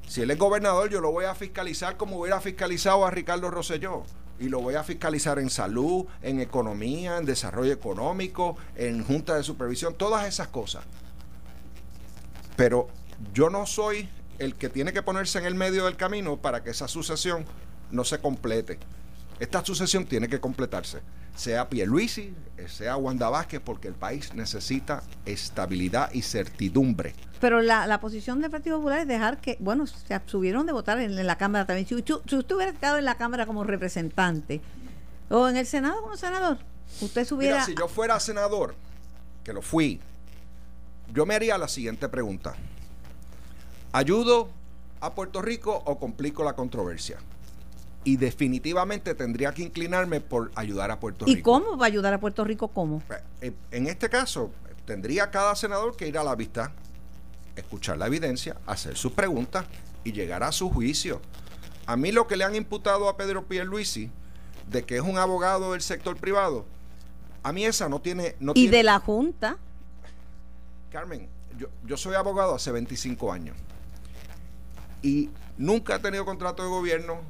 [0.08, 4.02] si él es gobernador, yo lo voy a fiscalizar como hubiera fiscalizado a Ricardo Rosselló.
[4.40, 9.42] Y lo voy a fiscalizar en salud, en economía, en desarrollo económico, en junta de
[9.42, 10.82] supervisión, todas esas cosas.
[12.56, 12.88] Pero
[13.32, 16.70] yo no soy el que tiene que ponerse en el medio del camino para que
[16.70, 17.44] esa sucesión
[17.90, 18.78] no se complete.
[19.40, 21.00] Esta sucesión tiene que completarse.
[21.34, 22.34] Sea Pierluisi,
[22.68, 27.14] sea Wanda Vázquez, porque el país necesita estabilidad y certidumbre.
[27.40, 31.00] Pero la, la posición del Partido Popular es dejar que, bueno, se abstuvieron de votar
[31.00, 31.88] en, en la Cámara también.
[31.88, 34.60] Si, si usted hubiera estado en la Cámara como representante
[35.30, 36.58] o en el Senado como senador,
[37.00, 37.54] usted se hubiera...
[37.54, 38.74] Mira, si yo fuera senador,
[39.42, 40.00] que lo fui,
[41.14, 42.54] yo me haría la siguiente pregunta.
[43.92, 44.50] ¿Ayudo
[45.00, 47.16] a Puerto Rico o complico la controversia?
[48.02, 51.52] Y definitivamente tendría que inclinarme por ayudar a Puerto ¿Y Rico.
[51.52, 52.68] cómo va a ayudar a Puerto Rico?
[52.68, 53.02] ¿Cómo?
[53.42, 54.50] Eh, En este caso,
[54.86, 56.72] tendría cada senador que ir a la vista,
[57.56, 59.66] escuchar la evidencia, hacer sus preguntas
[60.02, 61.20] y llegar a su juicio.
[61.86, 64.10] A mí lo que le han imputado a Pedro Pierluisi
[64.70, 66.64] de que es un abogado del sector privado,
[67.42, 68.34] a mí esa no tiene...
[68.40, 69.58] No Y tiene- de la Junta,
[70.90, 73.56] Carmen, yo, yo soy abogado hace 25 años
[75.02, 77.20] y nunca he tenido contrato de gobierno.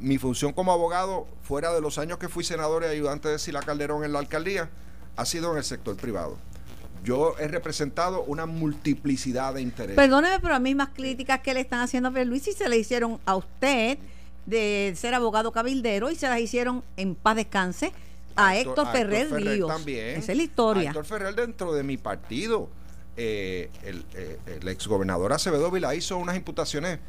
[0.00, 3.60] Mi función como abogado, fuera de los años que fui senador y ayudante de Sila
[3.60, 4.70] Calderón en la alcaldía,
[5.16, 6.36] ha sido en el sector privado.
[7.04, 9.96] Yo he representado una multiplicidad de intereses.
[9.96, 13.20] perdóneme, pero las mismas críticas que le están haciendo a Luis y se le hicieron
[13.24, 13.98] a usted
[14.46, 17.92] de ser abogado cabildero y se las hicieron en paz descanse
[18.34, 19.68] a Héctor Ferrer Ríos.
[19.68, 20.18] también.
[20.18, 20.82] Esa es la historia.
[20.82, 22.68] A Héctor Ferrer dentro de mi partido.
[23.20, 27.00] Eh, el, eh, el exgobernador Acevedo Vila hizo unas imputaciones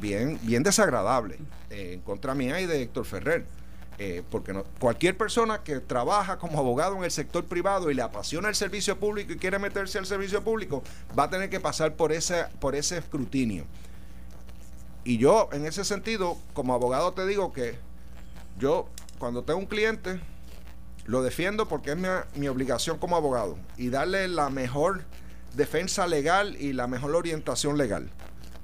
[0.00, 1.38] bien, bien desagradables
[1.70, 3.46] eh, en contra mía y de Héctor Ferrer.
[4.02, 8.00] Eh, porque no- cualquier persona que trabaja como abogado en el sector privado y le
[8.00, 10.82] apasiona el servicio público y quiere meterse al servicio público,
[11.18, 13.66] va a tener que pasar por ese, por ese escrutinio.
[15.04, 17.78] Y yo, en ese sentido, como abogado te digo que
[18.58, 20.18] yo, cuando tengo un cliente,
[21.04, 21.98] lo defiendo porque es
[22.36, 25.02] mi obligación como abogado y darle la mejor
[25.54, 28.10] defensa legal y la mejor orientación legal.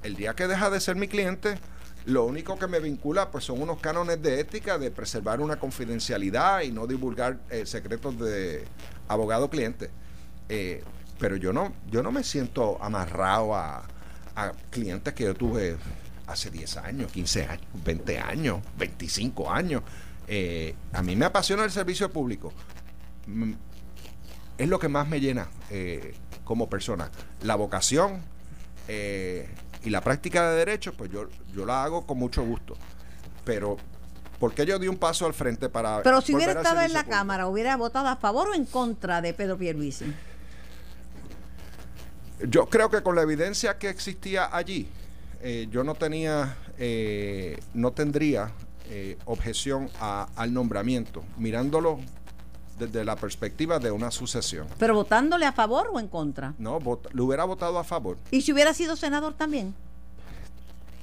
[0.06, 1.58] El día que deja de ser mi cliente,
[2.04, 6.60] lo único que me vincula pues son unos cánones de ética de preservar una confidencialidad
[6.60, 8.64] y no divulgar eh, secretos de
[9.08, 9.90] abogado cliente.
[10.48, 10.84] Eh,
[11.18, 13.84] pero yo no, yo no me siento amarrado a,
[14.70, 15.76] clientes que yo tuve
[16.28, 19.82] hace 10 años, 15 años, 20 años, 25 años.
[20.28, 22.52] Eh, a mí me apasiona el servicio público.
[23.26, 23.54] Mm,
[24.56, 25.48] Es lo que más me llena
[26.44, 27.10] como persona.
[27.42, 28.22] La vocación
[29.84, 32.76] y la práctica de derecho, pues yo, yo la hago con mucho gusto.
[33.44, 33.76] Pero,
[34.40, 36.02] ¿por qué yo di un paso al frente para...
[36.02, 37.16] Pero si hubiera estado en la público?
[37.16, 40.06] Cámara, ¿hubiera votado a favor o en contra de Pedro Pierluisi?
[42.48, 44.88] Yo creo que con la evidencia que existía allí,
[45.40, 48.50] eh, yo no tenía, eh, no tendría
[48.88, 51.98] eh, objeción a- al nombramiento, mirándolo
[52.78, 54.66] desde la perspectiva de una sucesión.
[54.78, 56.54] ¿Pero votándole a favor o en contra?
[56.58, 58.18] No, vot- lo hubiera votado a favor.
[58.30, 59.74] ¿Y si hubiera sido senador también?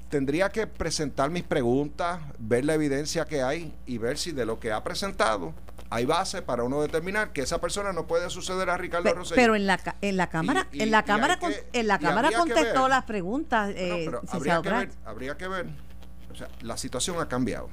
[0.10, 4.60] Tendría que presentar mis preguntas, ver la evidencia que hay y ver si de lo
[4.60, 5.54] que ha presentado
[5.90, 9.36] hay base para uno determinar que esa persona no puede suceder a Ricardo Pe- Rosselló.
[9.36, 11.88] pero en la en la cámara Y- y- en la cámara hay con- que- en
[11.88, 15.66] la cámara contestó las preguntas No, eh, pero Cicero habría que, ver, habría que ver.
[16.32, 17.70] O sea, la situación ha cambiado.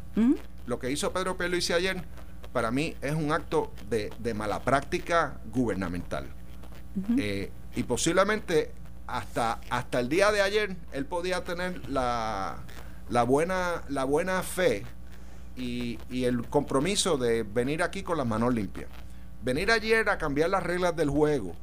[0.66, 2.02] Lo que hizo Pedro Pierluisi ayer,
[2.52, 6.26] para mí, es un acto de, de mala práctica gubernamental.
[7.18, 8.72] Eh, y posiblemente
[9.06, 12.56] hasta, hasta el día de ayer, él podía tener la,
[13.08, 14.84] la, buena, la buena fe
[15.56, 18.88] y, y el compromiso de venir aquí con las manos limpias.
[19.42, 21.54] Venir ayer a cambiar las reglas del juego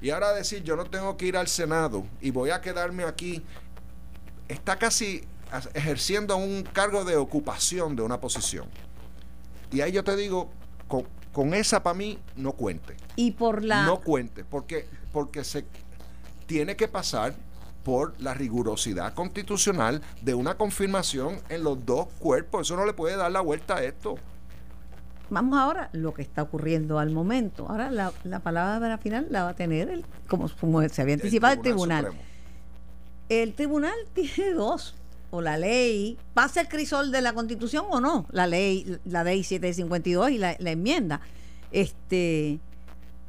[0.00, 3.42] y ahora decir yo no tengo que ir al Senado y voy a quedarme aquí,
[4.48, 8.66] está casi as- ejerciendo un cargo de ocupación de una posición.
[9.72, 10.50] Y ahí yo te digo,
[10.88, 12.96] con, con esa para mí no cuente.
[13.16, 15.64] y por la No cuente, porque, porque se
[16.46, 17.34] tiene que pasar
[17.82, 22.68] por la rigurosidad constitucional de una confirmación en los dos cuerpos.
[22.68, 24.16] Eso no le puede dar la vuelta a esto.
[25.30, 27.66] vamos ahora lo que está ocurriendo al momento.
[27.68, 31.54] Ahora la, la palabra final la va a tener el como, como se había anticipado
[31.54, 32.12] el tribunal.
[33.28, 34.94] El tribunal tiene dos.
[35.34, 39.42] O la ley, pasa el crisol de la constitución o no, la ley, la ley
[39.42, 41.22] 752 y la, la enmienda.
[41.70, 42.60] Este,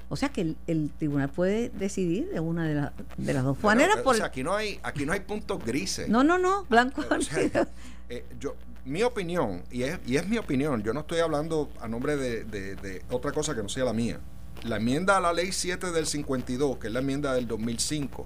[0.09, 3.57] o sea que el, el tribunal puede decidir de una de, la- de las dos
[3.63, 3.97] maneras.
[4.03, 6.09] por o sea, aquí no hay, aquí no hay puntos grises.
[6.09, 7.03] no, no, no, blanco.
[7.09, 7.67] O sea,
[8.09, 11.87] eh, yo, mi opinión, y es, y es mi opinión, yo no estoy hablando a
[11.87, 14.19] nombre de, de- de otra cosa que no sea la mía.
[14.63, 18.25] La enmienda a la ley 7 del 52, que es la enmienda del 2005,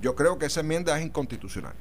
[0.00, 1.74] yo creo que esa enmienda es inconstitucional.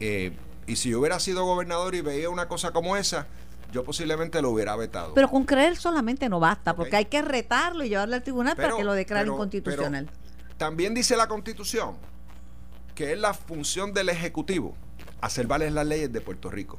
[0.00, 3.26] Eh, y si yo hubiera sido gobernador y veía una cosa como esa,
[3.72, 5.14] yo posiblemente lo hubiera vetado.
[5.14, 8.76] Pero con creer solamente no basta, porque hay que retarlo y llevarlo al tribunal para
[8.76, 10.06] que lo declare pero- inconstitucional.
[10.06, 11.96] pero también dice la Constitución
[12.94, 14.74] que es la función del Ejecutivo
[15.20, 16.78] hacer valer las leyes de Puerto Rico.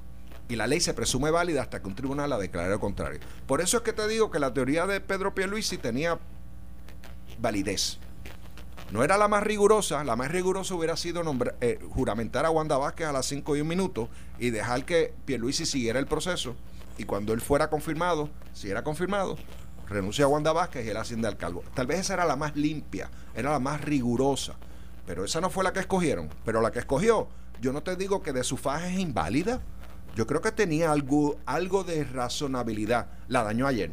[0.49, 3.19] Y la ley se presume válida hasta que un tribunal la declare lo contrario.
[3.45, 6.17] Por eso es que te digo que la teoría de Pedro Pierluisi tenía
[7.39, 7.99] validez.
[8.91, 12.77] No era la más rigurosa, la más rigurosa hubiera sido nombra- eh, juramentar a Wanda
[12.77, 14.07] Vázquez a las 5 y un minuto
[14.39, 16.55] y dejar que Pierluisi siguiera el proceso
[16.97, 19.37] y cuando él fuera confirmado, si era confirmado,
[19.89, 21.63] renuncia a Wanda Vázquez y él asciende al cargo.
[21.73, 24.55] Tal vez esa era la más limpia, era la más rigurosa,
[25.05, 26.29] pero esa no fue la que escogieron.
[26.45, 27.27] Pero la que escogió,
[27.61, 29.59] yo no te digo que de su faja es inválida,
[30.15, 33.07] yo creo que tenía algo, algo de razonabilidad.
[33.27, 33.91] La dañó ayer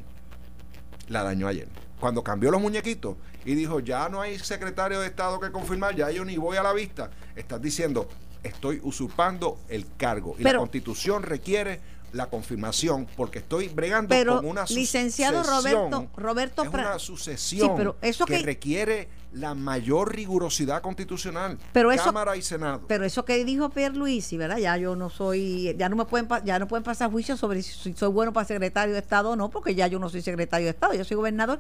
[1.09, 1.69] la dañó ayer.
[2.01, 6.11] Cuando cambió los muñequitos y dijo, ya no hay secretario de Estado que confirmar, ya
[6.11, 8.09] yo ni voy a la vista, estás diciendo,
[8.43, 10.35] estoy usurpando el cargo.
[10.39, 11.81] Y Pero- la constitución requiere
[12.13, 14.81] la confirmación porque estoy bregando Pero, con una sucesión.
[15.05, 20.81] licenciado Roberto- Roberto es una sucesión Sí, pero eso que, que- requiere la mayor rigurosidad
[20.81, 21.59] constitucional.
[21.73, 22.83] Pero eso- Cámara y Senado.
[22.87, 24.59] Pero eso que dijo Pierluisi, ¿verdad?
[24.59, 27.93] Ya yo no soy, ya no me pueden, ya no pueden pasar juicios sobre si
[27.95, 30.71] soy bueno para secretario de Estado o no, porque ya yo no soy secretario de
[30.71, 31.59] Estado, yo soy gobernador.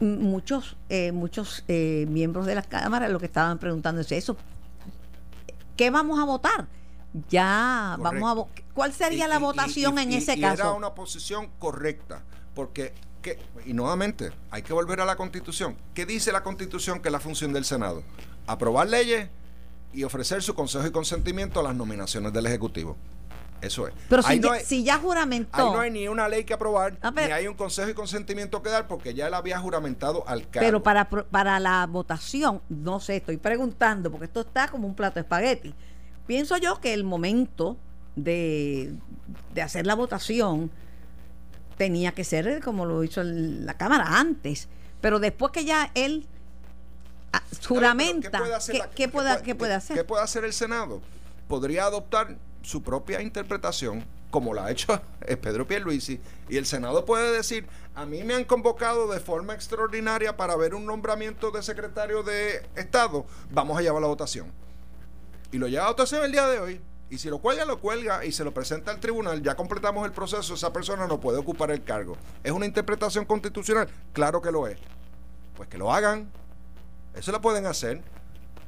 [0.00, 4.36] Muchos, eh, muchos eh, miembros de la Cámara lo que estaban preguntando es eso.
[5.76, 6.66] ¿Qué vamos a votar?
[7.30, 8.26] ya Correcto.
[8.26, 8.62] vamos a...
[8.74, 10.74] ¿Cuál sería Y- la y- votación y- en ese y Era caso?
[10.76, 12.22] una posición correcta,
[12.54, 12.92] porque,
[13.26, 15.76] que, y nuevamente, hay que volver a la Constitución.
[15.94, 18.04] ¿Qué dice la Constitución que es la función del Senado?
[18.46, 19.28] Aprobar leyes
[19.92, 22.96] y ofrecer su consejo y consentimiento a las nominaciones del Ejecutivo.
[23.60, 23.94] Eso es.
[24.08, 25.56] Pero si, no ya, hay- si ya juramentó...
[25.56, 27.94] Ahí no hay ni una ley que aprobar, Ah, pero- ni hay un consejo y
[27.94, 30.66] consentimiento que dar, porque ya él había juramentado al cargo.
[30.66, 35.14] Pero para, para la votación, no sé, estoy preguntando, porque esto está como un plato
[35.14, 35.74] de espagueti.
[36.26, 37.76] Pienso yo que el momento
[38.14, 38.92] de,
[39.54, 40.70] de hacer la votación
[41.76, 44.68] tenía que ser como lo hizo la Cámara antes.
[45.00, 46.26] Pero después que ya él
[47.32, 49.96] ah, juramenta, ¿qué puede hacer ¿qué, puede, hacer?
[49.96, 51.02] ¿Qué puede hacer el Senado?
[51.48, 55.00] Podría adoptar su propia interpretación, como la ha hecho
[55.40, 60.36] Pedro Pierluisi, y el Senado puede decir, a mí me han convocado de forma extraordinaria
[60.36, 64.50] para ver un nombramiento de secretario de Estado, vamos a llevar la votación.
[65.52, 66.80] Y lo lleva a votación el día de hoy.
[67.08, 70.12] Y si lo cuelga, lo cuelga y se lo presenta al tribunal, ya completamos el
[70.12, 72.16] proceso, esa persona no puede ocupar el cargo.
[72.42, 73.88] ¿Es una interpretación constitucional?
[74.12, 74.78] Claro que lo es.
[75.56, 76.28] Pues que lo hagan.
[77.14, 78.02] Eso lo pueden hacer.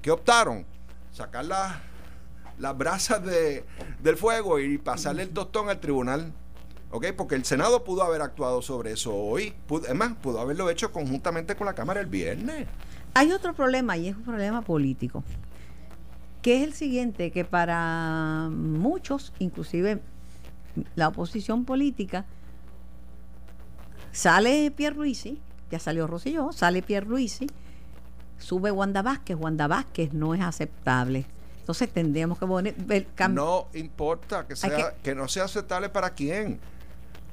[0.01, 0.65] ¿Qué optaron?
[1.13, 1.77] Sacar las,
[2.59, 3.65] las brasas de,
[4.01, 6.33] del fuego y pasarle el tostón al tribunal.
[6.91, 7.07] ¿Ok?
[7.17, 9.53] Porque el Senado pudo haber actuado sobre eso hoy.
[9.69, 12.67] Pudo- es más, pudo haberlo hecho conjuntamente con la Cámara el viernes.
[13.15, 15.25] Hay otro problema y es un problema político,
[16.43, 20.01] que es el siguiente, que para muchos, inclusive
[20.95, 22.25] la oposición política,
[24.13, 27.49] sale Pierluisi, ya salió Rosselló, sale Pierluisi,
[28.39, 31.27] sube Wanda Vázquez, Wanda Vázquez no es aceptable.
[31.61, 32.75] Entonces tendríamos que poner,
[33.17, 35.15] cam- No importa que, sea, que...
[35.15, 36.59] no sea aceptable para quién.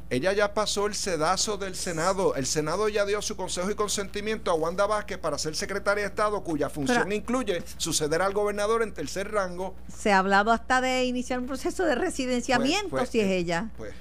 [0.09, 2.35] Ella ya pasó el sedazo del Senado.
[2.35, 6.09] El Senado ya dio su consejo y consentimiento a Wanda Vázquez para ser secretaria de
[6.09, 9.75] Estado, cuya función Pero- incluye suceder al gobernador en tercer rango.
[9.91, 13.37] se ha hablado hasta de iniciar un proceso de residenciamiento Pues- pues, si es eh,
[13.37, 13.69] ella.
[13.77, 13.93] Pues,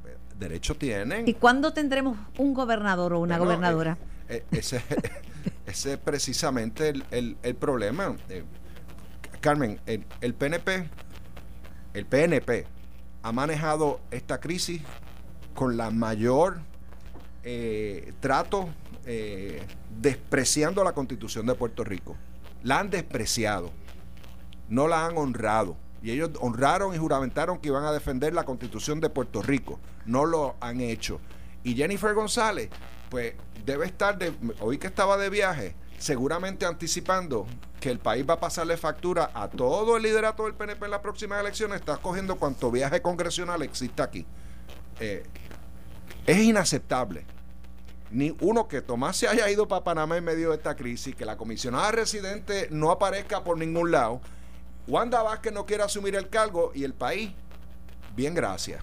[0.00, 1.28] pues, derecho tienen.
[1.28, 3.98] ¿Y cuándo tendremos un gobernador o una Bueno, gobernadora?
[4.30, 4.82] eh, eh, ese,
[5.66, 8.16] ese es precisamente el, el- el problema.
[9.42, 10.88] Carmen, el, el PNP,
[11.92, 12.66] el PNP
[13.22, 14.80] ha manejado esta crisis
[15.54, 16.58] con la mayor
[17.42, 18.68] eh, trato,
[19.06, 19.62] eh,
[20.00, 22.16] despreciando la constitución de Puerto Rico.
[22.62, 23.70] La han despreciado,
[24.68, 25.76] no la han honrado.
[26.02, 29.80] Y ellos honraron y juramentaron que iban a defender la constitución de Puerto Rico.
[30.04, 31.18] No lo han hecho.
[31.62, 32.68] Y Jennifer González,
[33.08, 37.46] pues debe estar, de, hoy que estaba de viaje, seguramente anticipando
[37.80, 41.00] que el país va a pasarle factura a todo el liderato del PNP en las
[41.00, 44.26] próximas elecciones, está cogiendo cuanto viaje congresional existe aquí.
[45.00, 45.24] Eh,
[46.26, 47.24] es inaceptable.
[48.10, 51.24] Ni uno que Tomás se haya ido para Panamá en medio de esta crisis, que
[51.24, 54.20] la comisionada residente no aparezca por ningún lado,
[54.86, 57.32] Wanda Vázquez no quiere asumir el cargo y el país,
[58.14, 58.82] bien gracias.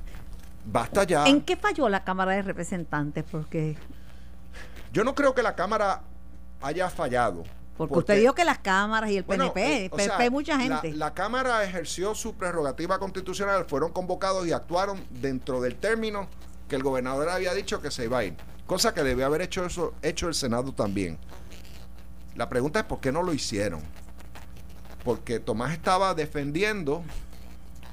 [0.66, 1.26] Basta ya.
[1.28, 3.24] ¿En qué falló la Cámara de Representantes?
[3.32, 3.78] Porque,
[4.92, 6.02] Yo no creo que la Cámara
[6.62, 7.44] haya fallado.
[7.78, 10.60] porque usted dijo que las cámaras y el Bueno, PNP, eh, o sea, mucha la-
[10.80, 10.94] gente.
[10.98, 16.28] La, Cámara ejerció su prerrogativa constitucional, fueron convocados y actuaron dentro del término
[16.72, 18.34] que el gobernador había dicho que se iba a ir.
[18.66, 21.18] Cosa que debió haber hecho eso, hecho el Senado también.
[22.38, 23.82] La pregunta es por qué no lo hicieron.
[25.04, 27.04] Porque Tomás estaba defendiendo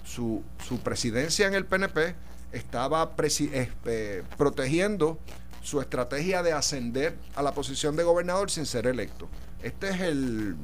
[0.05, 2.15] su, su presidencia en el PNP,
[2.53, 5.19] estaba eh, protegiendo
[5.61, 9.29] su estrategia de ascender a la posición de gobernador sin ser electo.
[9.61, 10.55] Este es el,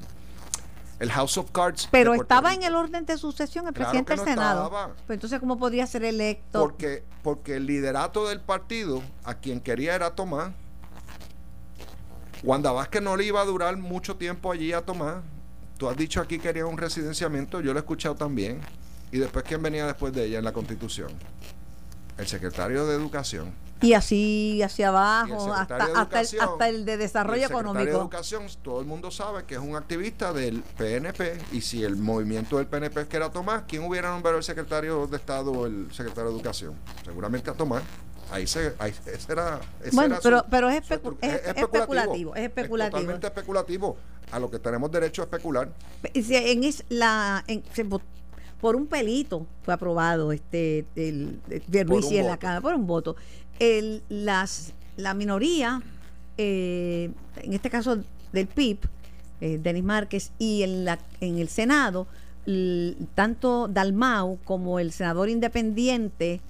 [1.04, 1.88] el House of Cards.
[1.90, 4.64] Pero estaba en el orden de sucesión el Claro presidente del no Senado.
[4.64, 4.94] estaba.
[5.06, 6.60] Pues entonces, ¿cómo podría ser electo?
[6.60, 10.52] Porque, porque el liderato del partido, a quien quería era Tomás.
[12.42, 15.22] Wanda Vázquez no le iba a durar mucho tiempo allí a Tomás.
[15.78, 18.60] Tú has dicho aquí que quería un residenciamiento, yo lo he escuchado también.
[19.12, 21.08] Y después, ¿quién venía después de ella en la constitución?
[22.18, 23.52] El secretario de Educación.
[23.82, 25.76] Y así hacia abajo, hasta,
[26.20, 27.98] el, hasta el de desarrollo el secretario de económico.
[28.02, 31.38] Educación, todo el mundo sabe que es un activista del PNP.
[31.52, 35.06] Y si el movimiento del PNP es que era Tomás, ¿quién hubiera nombrado el secretario
[35.06, 36.74] de Estado o el secretario de Educación?
[37.04, 37.82] Seguramente a Tomás.
[38.30, 41.34] Ahí se, ahí, ese era, ese Bueno, era pero- pero es su especu- estru- es-
[41.34, 42.98] es especulativo, es especulativo.
[43.00, 43.96] totalmente especulativo.
[44.32, 45.68] A lo que tenemos derecho a especular.
[46.14, 47.84] Y si En es la, en- se
[48.64, 52.38] por un pelito fue aprobado este el, el un en la.
[52.38, 53.14] Cámara, por un voto.
[53.58, 55.82] El, las, la minoría,
[56.38, 57.10] eh,
[57.42, 57.98] en este caso
[58.32, 58.78] del PIB,
[59.42, 62.06] eh, Denis Márquez, y en, la, en el Senado,
[62.46, 66.40] l- tanto Dalmau como el senador independiente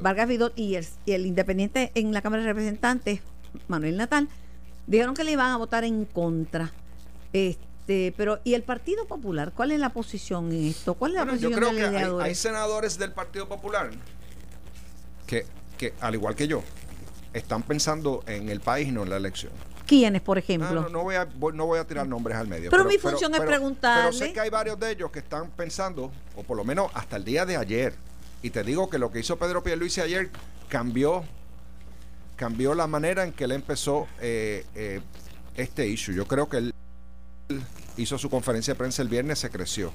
[0.00, 3.20] Vargas Vidot y el, y el independiente en la Cámara de Representantes,
[3.68, 4.26] Manuel Natal,
[4.86, 6.72] dijeron que le iban a votar en contra.
[7.34, 7.58] Eh,
[7.88, 9.52] Este, pero ¿y el Partido Popular?
[9.56, 10.92] ¿Cuál es la posición en esto?
[10.92, 13.90] ¿Cuál es la Bueno, yo posición creo de que hay, hay senadores del Partido Popular
[15.26, 15.46] que,
[15.78, 16.62] que, al igual que yo,
[17.32, 19.52] están pensando en el país y no en la elección.
[19.86, 20.82] ¿Quiénes, por ejemplo?
[20.82, 22.70] no, no voy a, voy- no voy a tirar nombres al medio.
[22.70, 24.10] Pero mi función es preguntarle.
[24.10, 27.16] Pero sé que hay varios de ellos que están pensando, o por lo menos hasta
[27.16, 27.94] el día de ayer,
[28.42, 30.28] y te digo que lo que hizo Pedro Pierluisi ayer
[30.68, 31.24] cambió
[32.36, 35.00] cambió la manera en que él empezó eh, eh,
[35.56, 36.14] este issue.
[36.14, 36.74] Yo creo que él
[37.98, 39.92] hizo su conferencia de prensa el viernes, se creció.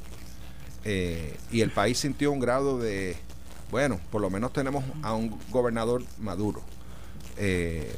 [0.85, 3.15] Eh, y el país sintió un grado de,
[3.71, 6.61] bueno, por lo menos tenemos a un gobernador maduro.
[7.37, 7.95] Eh,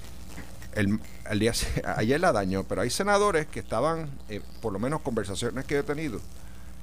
[0.76, 1.00] el,
[1.40, 1.54] día,
[1.98, 5.84] ayer la dañó, pero hay senadores que estaban, eh, por lo menos conversaciones que he
[5.84, 6.22] tenido,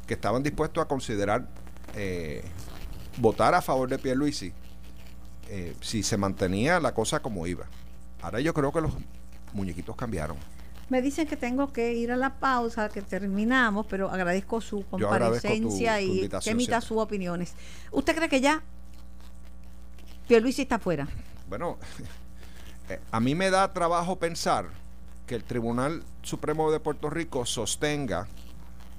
[0.07, 1.47] que estaban dispuestos a considerar
[3.19, 4.51] votar a favor de Pierluisi
[5.83, 7.67] si se mantenía la cosa como iba.
[8.23, 8.93] Ahora yo creo que los
[9.53, 10.39] muñequitos cambiaron.
[10.93, 15.09] Me dicen que tengo que ir a la pausa, que terminamos, pero agradezco su Yo
[15.11, 16.81] agradezco tu- comparecencia tu y que emita siempre.
[16.83, 17.55] sus opiniones.
[17.93, 18.63] ¿Usted cree que ya
[20.29, 21.09] Pierluisi está fuera?
[21.49, 21.79] Bueno,
[22.91, 24.67] eh, a mí me da trabajo pensar
[25.27, 28.29] que el Tribunal Supremo de Puerto Rico sostenga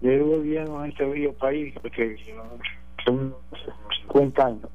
[0.00, 2.16] Yo vivo viviendo en este bello país porque
[3.04, 3.34] son
[4.06, 4.68] 50 años.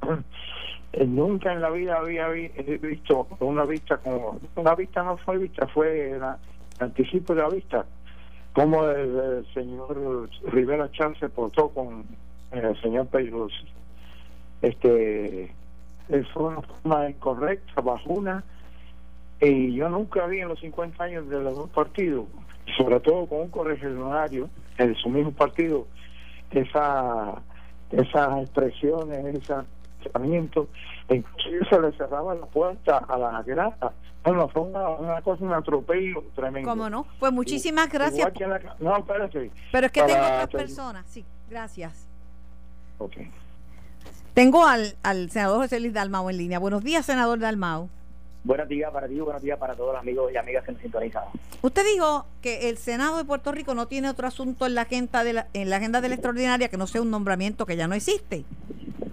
[0.93, 5.39] Eh, Nunca en la vida había he visto una vista como una vista no fue
[5.39, 6.21] vista, fue el
[6.79, 7.85] anticipo de la vista,
[8.53, 12.05] como el, señor Rivera Chan se portó con
[12.51, 13.65] el señor Peirossi.
[14.61, 15.51] Este,
[16.09, 18.43] eh, fue una forma incorrecta, bajuna,
[19.41, 22.25] y yo nunca vi en los 50 años de los dos partidos,
[22.77, 25.87] sobre todo con un correligionario de su mismo partido,
[26.51, 27.41] esa,
[27.91, 29.55] esas expresiones, ese
[30.03, 30.67] pensamiento,
[31.09, 33.93] e inclusive se le cerraba la puerta a la grada.
[34.23, 36.69] Bueno, fue una, una cosa, un atropello tremendo.
[36.69, 37.05] ¿Cómo no?
[37.19, 38.33] Pues muchísimas Igual gracias.
[38.39, 39.51] la- no, espérate.
[39.71, 41.05] Pero es que tengo otras personas.
[41.09, 42.07] Sí, gracias.
[42.99, 43.13] Ok.
[44.33, 46.57] Tengo al, al senador José Luis Dalmau en línea.
[46.59, 47.89] Buenos días, senador Dalmau.
[48.45, 51.23] Buenos días para ti, buenos días para todos los amigos y amigas que nos sintonizan.
[51.61, 55.23] Usted dijo que el Senado de Puerto Rico no tiene otro asunto en la agenda
[55.23, 57.87] de la, en la agenda de la extraordinaria que no sea un nombramiento que ya
[57.87, 58.43] no existe.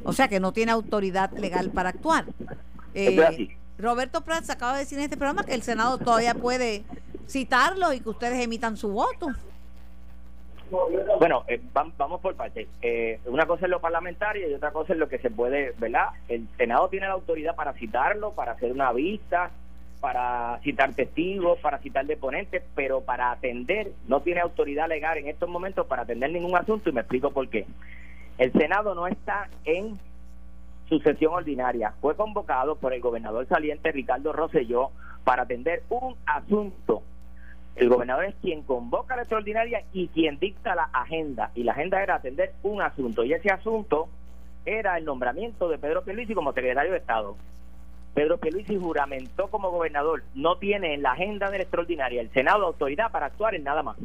[0.05, 2.25] O sea, que no tiene autoridad legal para actuar.
[2.95, 3.17] Eh.
[3.79, 6.83] Roberto Prats acaba de decir en este programa que el Senado todavía puede
[7.29, 9.29] citarlo y que ustedes emitan su voto.
[11.19, 12.69] Bueno, eh, vam- vamos por partes.
[12.81, 16.09] Eh, una cosa es lo parlamentario y otra cosa es lo que se puede, ¿verdad?
[16.29, 19.51] El Senado tiene la autoridad para citarlo, para hacer una vista,
[20.01, 25.49] para citar testigos, para citar deponentes, pero para atender, no tiene autoridad legal en estos
[25.49, 27.67] momentos para atender ningún asunto y me explico por qué.
[28.41, 29.99] El Senado no está en
[30.89, 31.93] su sesión ordinaria.
[32.01, 34.93] Fue convocado por el gobernador saliente Ricardo Rosselló
[35.25, 37.03] para atender un asunto.
[37.77, 41.51] El gobernador es quien convoca la extraordinaria y quien dicta la agenda.
[41.55, 43.25] Y la agenda era atender un asunto.
[43.25, 44.09] Y ese asunto
[44.65, 47.37] era el nombramiento de Pedro Pierluisi como secretario de Estado.
[48.15, 50.23] Pedro Pierluisi juramentó como gobernador.
[50.35, 53.83] No tiene en la agenda de la extraordinaria el Senado autoridad para actuar en nada
[53.83, 53.99] más.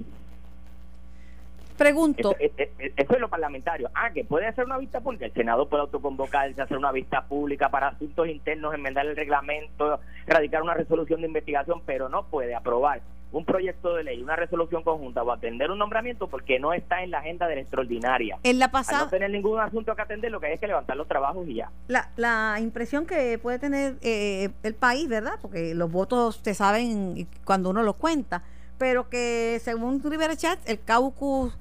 [1.78, 2.36] Pregunto.
[2.40, 3.90] Eso, eso, es lo parlamentario.
[3.94, 5.26] Ah, que puede hacer una vista pública.
[5.26, 10.62] El Senado puede autoconvocarse, hacer una vista pública para asuntos internos, enmendar el reglamento, radicar
[10.62, 13.02] una resolución de investigación, pero no puede aprobar
[13.32, 17.12] un proyecto de ley, una resolución conjunta o atender un nombramiento porque no está en
[17.12, 18.38] la agenda de la extraordinaria.
[18.44, 19.04] En la pasada.
[19.04, 21.56] no tener ningún asunto que atender, lo que hay es que levantar los trabajos y
[21.56, 21.70] ya.
[21.88, 25.34] La, la impresión que puede tener eh, el país, ¿verdad?
[25.42, 28.44] Porque los votos se saben cuando uno los cuenta,
[28.78, 31.58] pero que según Rivera Chat, el caucus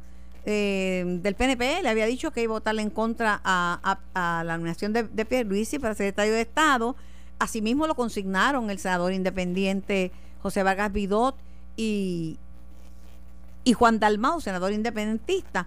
[0.46, 4.92] eh, del PNP le había dicho que iba a votarle en contra a, la nominación
[4.92, 6.96] de, de Pierluisi para secretario de Estado.
[7.38, 11.36] Asimismo lo consignaron el senador independiente José Vargas Vidot
[11.76, 12.38] y,
[13.64, 15.66] y Juan Dalmau, senador independentista.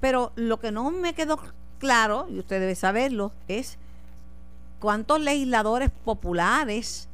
[0.00, 1.40] Pero lo que no me quedó
[1.78, 3.78] claro, y usted debe saberlo, es
[4.78, 7.08] cuántos legisladores populares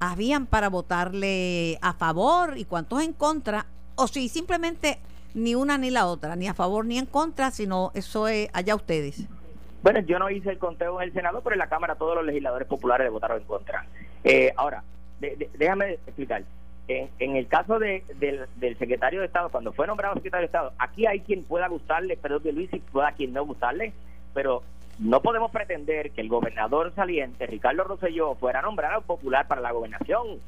[0.00, 4.98] habían para votarle a favor y cuántos en contra, o si simplemente
[5.36, 8.74] ni una ni la otra, ni a favor ni en contra, sino eso es allá
[8.74, 9.28] ustedes.
[9.82, 12.24] Bueno, yo no hice el conteo en el Senado, pero en la Cámara todos los
[12.24, 13.86] legisladores populares votaron en contra.
[14.24, 14.82] Eh, ahora,
[15.20, 16.42] déjame explicar
[16.88, 21.06] en, el caso de, del, secretario de Estado, cuando fue nombrado secretario de Estado, aquí
[21.06, 23.92] hay quien pueda gustarle, pero de Luis y pueda quien no gustarle,
[24.32, 24.62] pero
[24.98, 30.38] no podemos pretender que el gobernador saliente, Ricardo Rosselló, fuera a popular para la gobernación.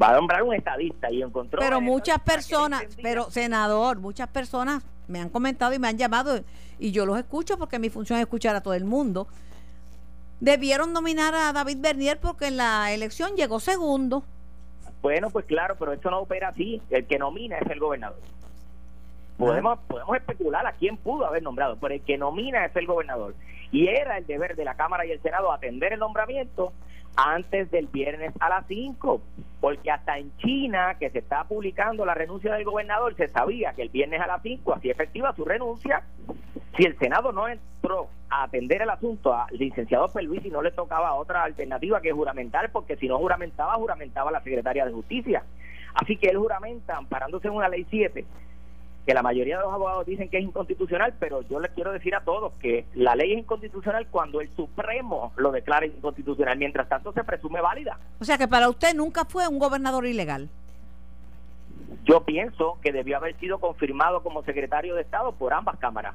[0.00, 1.60] Va a nombrar un estadista y encontró...
[1.60, 6.40] Pero muchas personas, pero senador, muchas personas me han comentado y me han llamado
[6.78, 9.26] y yo los escucho porque mi función es escuchar a todo el mundo.
[10.40, 14.22] Debieron nominar a David Bernier porque en la elección llegó segundo.
[15.02, 16.80] Bueno, pues claro, pero esto no opera así.
[16.90, 18.18] El que nomina es el gobernador.
[19.36, 23.34] Podemos, podemos especular a quién pudo haber nombrado, pero el que nomina es el gobernador.
[23.70, 26.72] Y era el deber de la Cámara y el Senado atender el nombramiento
[27.18, 29.20] antes del viernes a las 5,
[29.60, 33.82] porque hasta en China, que se está publicando la renuncia del gobernador, se sabía que
[33.82, 36.04] el viernes a las 5 hacía efectiva su renuncia.
[36.76, 41.14] Si el Senado no entró a atender el asunto al licenciado y no le tocaba
[41.14, 45.42] otra alternativa que juramentar, porque si no juramentaba, juramentaba la secretaria de Justicia.
[45.94, 48.24] Así que él juramenta, amparándose en una ley 7,
[49.08, 52.14] que la mayoría de los abogados dicen que es inconstitucional, pero yo les quiero decir
[52.14, 57.14] a todos que la ley es inconstitucional cuando el Supremo lo declara inconstitucional, mientras tanto
[57.14, 57.98] se presume válida.
[58.20, 60.50] O sea que para usted nunca fue un gobernador ilegal.
[62.04, 66.14] Yo pienso que debió haber sido confirmado como secretario de Estado por ambas cámaras.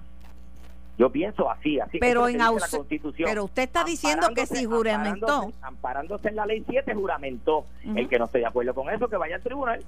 [1.00, 3.28] Yo pienso así, así pero en la Constitución.
[3.28, 5.52] Pero usted está diciendo que si juramentó.
[5.64, 7.66] Amparándose, en la ley 7, juramentó.
[7.96, 9.84] El que no esté de acuerdo con eso, que vaya al tribunal.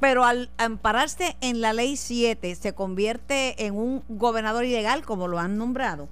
[0.00, 5.38] Pero al ampararse en la ley 7, ¿se convierte en un gobernador ilegal como lo
[5.38, 6.08] han nombrado?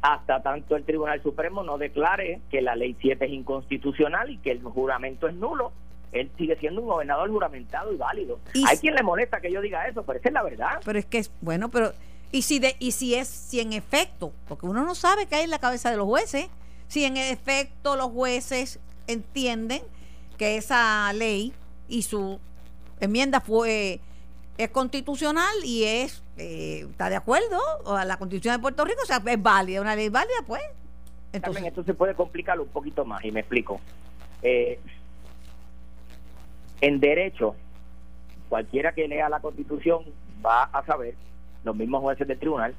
[0.00, 4.52] Hasta tanto el Tribunal Supremo no declare que la ley 7 es inconstitucional y que
[4.52, 5.72] el juramento es nulo,
[6.12, 8.40] él sigue siendo un gobernador juramentado y válido.
[8.66, 10.80] Hay quien le molesta que yo diga eso, pero esa es la verdad.
[10.84, 11.92] Pero es que es bueno, pero
[12.32, 15.44] y si de y si es si en efecto, porque uno no sabe qué hay
[15.44, 16.48] en la cabeza de los jueces,
[16.86, 19.82] si en efecto los jueces entienden
[20.38, 21.52] que esa ley
[21.88, 22.38] y su
[23.00, 24.00] enmienda fue
[24.56, 29.06] es constitucional y es eh, está de acuerdo a la constitución de Puerto Rico, o
[29.06, 30.62] sea, es válida, una ley válida, pues.
[31.32, 33.80] Entonces, esto se puede complicar un poquito más y me explico.
[34.42, 34.80] Eh,
[36.80, 37.54] en derecho,
[38.48, 40.04] cualquiera que lea la constitución
[40.44, 41.14] va a saber,
[41.64, 42.74] los mismos jueces del tribunal,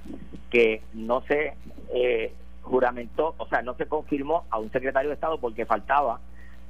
[0.50, 1.54] que no se
[1.94, 6.20] eh, juramentó, o sea, no se confirmó a un secretario de Estado porque faltaba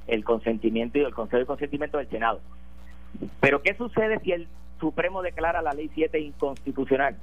[0.06, 2.40] el consentimiento y el consejo de consentimiento del Senado.
[3.40, 4.48] Pero ¿qué sucede si el
[4.78, 7.16] Supremo declara la ley 7 inconstitucional?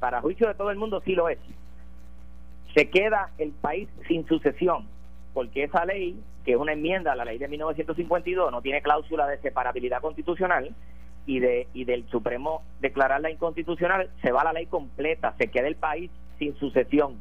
[0.00, 1.38] Para juicio de todo el mundo sí lo es.
[2.74, 4.86] Se queda el país sin sucesión,
[5.34, 9.26] porque esa ley, que es una enmienda a la ley de 1952, no tiene cláusula
[9.26, 10.74] de separabilidad constitucional,
[11.28, 15.76] y, de, y del Supremo declararla inconstitucional, se va la ley completa, se queda el
[15.76, 17.20] país sin sucesión.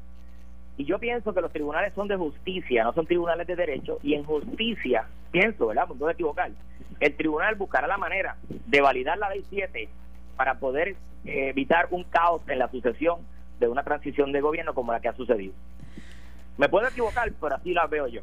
[0.78, 4.14] Y yo pienso que los tribunales son de justicia, no son tribunales de derecho, y
[4.14, 5.88] en justicia, pienso, ¿verdad?
[6.00, 6.52] No equivocar,
[7.00, 9.90] el tribunal buscará la manera de validar la ley 7
[10.36, 10.90] para poder
[11.26, 13.22] eh, evitar un caos en la sucesión
[13.60, 15.54] de una transición de gobierno como la que ha sucedido.
[16.58, 18.22] Me puedo equivocar, pero así la veo yo.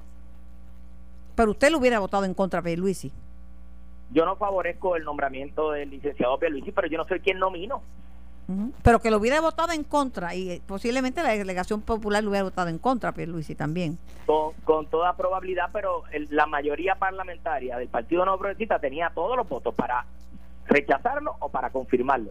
[1.35, 3.13] Pero usted lo hubiera votado en contra de Luisi.
[4.11, 7.83] Yo no favorezco el nombramiento del licenciado Pierluisi, pero yo no soy quien nomino.
[8.83, 12.45] Pero que lo hubiera votado en contra y eh, posiblemente la delegación popular lo hubiera
[12.45, 13.99] votado en contra, Pierluisi también.
[14.27, 19.75] Con, toda probabilidad, pero la mayoría parlamentaria del Partido No Progresista tenía todos los votos
[19.75, 20.05] para
[20.67, 22.31] rechazarlo o para confirmarlo.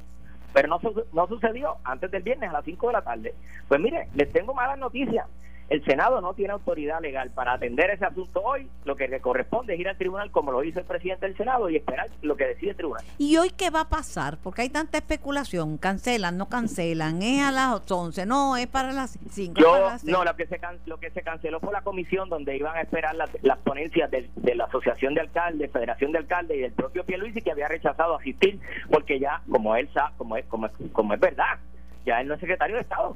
[0.53, 0.80] Pero no,
[1.14, 3.34] no sucedió antes del viernes a las 5 de la tarde.
[3.68, 5.26] Pues mire, les tengo malas noticias.
[5.70, 8.68] El Senado no tiene autoridad legal para atender ese asunto hoy.
[8.86, 11.70] Lo que le corresponde es ir al tribunal como lo hizo el presidente del Senado
[11.70, 13.03] y esperar lo que decide el tribunal.
[13.18, 14.38] ¿Y hoy qué va a pasar?
[14.38, 15.78] Porque hay tanta especulación.
[15.78, 17.22] Cancelan, no cancelan.
[17.22, 19.59] Es a las 11, no, es para las 5.
[19.59, 22.82] Yo, no, lo que, se lo que se canceló fue la comisión donde iban a
[22.82, 27.05] esperar las, las ponencias de, la Asociación de Alcaldes, Federación de Alcaldes y del propio
[27.05, 28.59] Pierluisi que había rechazado asistir
[28.91, 31.57] porque ya, como él sabe, como es, como, como es verdad,
[32.05, 33.16] ya él no es secretario de Estado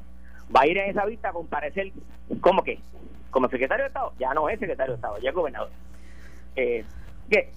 [0.56, 1.92] va a ir en esa vista a comparecer,
[2.42, 2.80] ¿cómo que?
[3.32, 5.70] Como secretario de Estado, ya no es secretario de Estado, ya es gobernador.
[6.56, 6.84] Eh,
[7.30, 7.52] que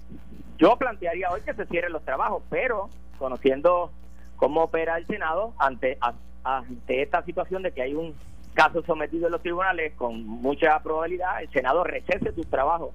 [0.57, 3.91] yo plantearía hoy que se cierren los trabajos, pero conociendo
[4.35, 5.97] cómo opera el Senado ante,
[6.43, 8.15] ante esta situación de que hay un
[8.53, 12.91] caso sometido en los tribunales con mucha probabilidad, el Senado recese sus trabajos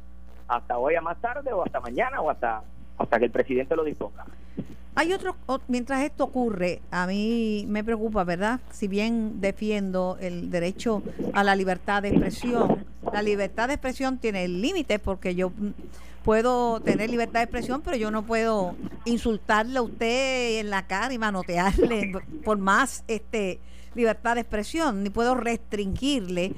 [0.49, 2.63] hasta hoy a más tarde o hasta mañana o hasta,
[2.99, 4.25] hasta que el presidente lo disponga.
[4.99, 5.37] Hay otro,
[5.69, 8.61] mientras esto ocurre, a mí me preocupa, ¿verdad?
[8.73, 11.03] Si bien defiendo el derecho
[11.35, 15.53] a la libertad de expresión, la libertad de expresión tiene límites porque yo
[16.25, 18.75] puedo tener libertad de expresión, pero yo no puedo
[19.05, 23.61] insultarle a usted en la cara y manotearle por más este
[23.97, 26.53] libertad de expresión, ni puedo restringirle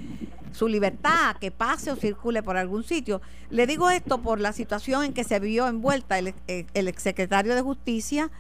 [0.53, 3.21] su libertad que pase o circule por algún sitio.
[3.51, 7.55] Le digo esto por la situación en que se vio envuelta el, eh, el exsecretario
[7.55, 8.31] de Justicia,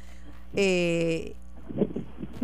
[0.55, 1.37] eh,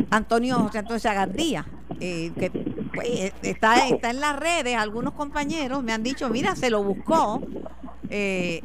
[0.09, 1.65] Antonio José Antonio Sagardía,
[1.99, 6.69] eh, que pues, está, está en las redes, algunos compañeros me han dicho, mira, se
[6.69, 7.41] lo buscó,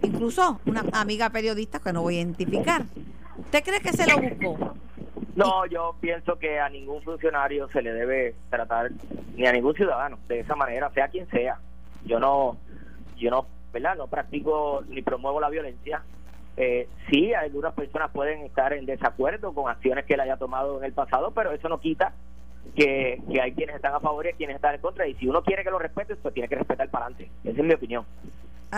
[0.02, 2.84] incluso una amiga periodista que no voy a identificar.
[3.38, 4.74] ¿Usted cree que se lo buscó?
[5.36, 8.90] No, yo pienso que a ningún funcionario se le debe tratar,
[9.36, 11.58] ni a ningún ciudadano, de esa manera, sea quien sea.
[12.04, 12.56] Yo no,
[13.16, 13.96] yo no, ¿verdad?
[13.96, 16.02] No practico ni promuevo la violencia.
[16.56, 20.84] Eh, sí, algunas personas pueden estar en desacuerdo con acciones que él haya tomado en
[20.84, 22.12] el pasado, pero eso no quita
[22.74, 25.06] que, que hay quienes están a favor y quienes están en contra.
[25.06, 27.30] Y si uno quiere que lo respete, pues tiene que respetar para adelante.
[27.44, 28.04] Esa es mi opinión.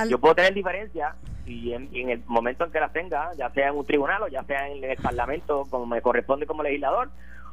[0.09, 1.15] Yo puedo tener diferencias
[1.47, 4.45] y en, el momento en que las tenga, ya sea en un tribunal o ya
[4.45, 7.11] sea en el Parlamento, como me corresponde como legislador,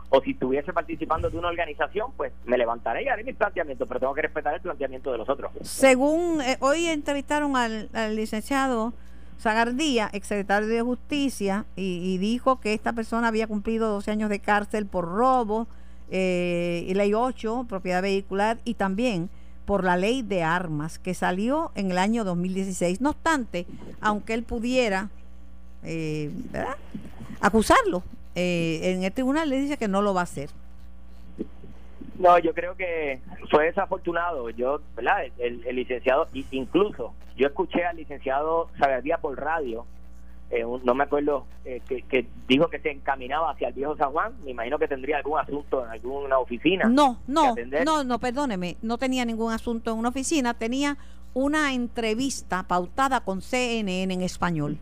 [0.09, 3.99] o si estuviese participando de una organización, pues me levantaré y haré mis planteamientos, pero
[3.99, 5.51] tengo que respetar el planteamiento de los otros.
[5.61, 8.93] Según eh, hoy entrevistaron al, licenciado
[9.39, 14.85] Zagardía, exsecretario de Justicia, y, dijo que esta persona había cumplido 12 años de cárcel
[14.85, 15.67] por robo,
[16.11, 19.29] eh, y ley 8, propiedad vehicular, y también
[19.69, 23.01] por la ley de armas que salió en el año 2016.
[23.01, 23.67] No obstante,
[24.01, 25.09] aunque él pudiera
[25.83, 26.31] eh,
[27.39, 28.01] acusarlo,
[28.33, 30.49] eh, en el tribunal le dice que no lo va a hacer.
[32.17, 33.19] No, yo creo que
[33.51, 34.49] fue desafortunado.
[34.49, 35.25] Yo, ¿verdad?
[35.37, 39.85] El, licenciado, incluso yo escuché al licenciado Sagardía por radio
[40.51, 44.33] eh, no me acuerdo, eh, que, dijo que se encaminaba hacia el viejo San Juan.
[44.43, 46.85] Me imagino que tendría algún asunto en alguna oficina.
[46.85, 50.97] No, no, no, no, perdóneme, no tenía ningún asunto en una oficina, tenía
[51.35, 54.77] una entrevista pautada con CNN en español.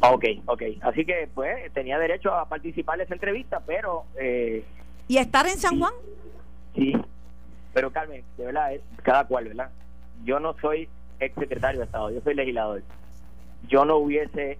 [0.00, 0.62] Ok, ok.
[0.82, 4.04] Así que, pues, tenía derecho a participar en esa entrevista, pero...
[4.20, 4.64] Eh,
[5.08, 5.92] ¿Y estar en San Juan?
[6.74, 6.92] Sí,
[7.72, 8.70] pero Carmen, de verdad,
[9.02, 9.70] cada cual, ¿verdad?
[10.24, 10.88] Yo no soy
[11.18, 12.82] ex secretario de Estado, yo soy legislador.
[13.68, 14.58] Yo no hubiese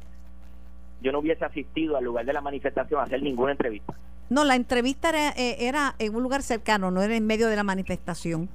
[1.05, 3.95] yo no hubiese asistido al lugar de la manifestación a hacer ninguna entrevista.
[4.31, 7.57] No, la entrevista era, eh, era en un lugar cercano, no era en medio de
[7.57, 8.49] la manifestación.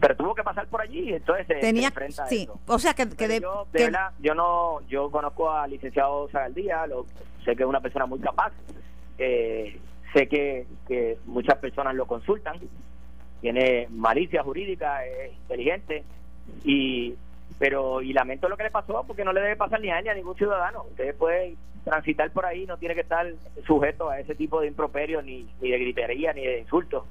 [0.00, 1.92] Pero tuvo que pasar por allí, entonces Tenía,
[2.28, 7.06] sí, o sea que, de, yo, verdad, yo no, yo conozco al licenciado Zagaldía, lo,
[7.44, 8.52] sé que es una persona muy capaz,
[9.18, 9.78] eh,
[10.12, 12.58] sé que, que muchas personas lo consultan,
[13.40, 16.04] tiene malicia jurídica, es inteligente
[16.64, 17.14] y
[17.58, 20.04] pero y lamento lo que le pasó porque no le debe pasar ni a él
[20.04, 20.84] ni a ningún ciudadano.
[20.90, 23.26] Ustedes pueden transitar por ahí, no tiene que estar
[23.66, 27.04] sujeto a ese tipo de improperio ni, ni de gritería ni de insultos.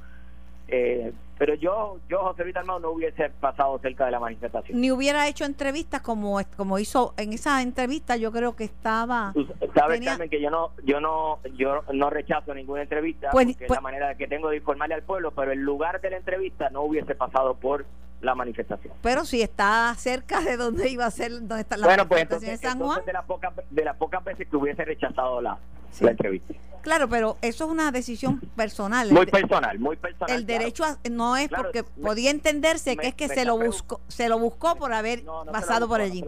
[0.67, 4.79] Eh, pero yo, yo José Luis no hubiese pasado cerca de la manifestación.
[4.79, 8.15] Ni hubiera hecho entrevistas como como hizo en esa entrevista.
[8.15, 9.33] Yo creo que estaba.
[9.75, 9.99] Sabes,
[10.29, 13.81] que yo no, yo no, yo no rechazo ninguna entrevista pues, porque es la pues
[13.81, 15.31] manera que tengo de informarle al pueblo.
[15.31, 17.85] Pero el lugar de la entrevista no hubiese pasado por
[18.23, 18.93] la manifestación.
[19.01, 22.59] Pero si está cerca de donde iba a ser, donde está la bueno, pues entonces,
[22.59, 23.03] San Juan.
[23.05, 25.57] de las pocas de las pocas veces que hubiese rechazado la,
[25.99, 26.53] entrevista.
[26.81, 29.11] Claro, pero eso es una decisión personal.
[29.11, 30.35] Muy personal, muy personal.
[30.35, 34.39] El derecho no es porque podía entenderse que es que se lo buscó, se lo
[34.39, 36.25] buscó por haber pasado por allí.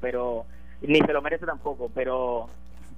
[0.00, 0.46] pero
[0.82, 2.48] ni se lo merece tampoco, pero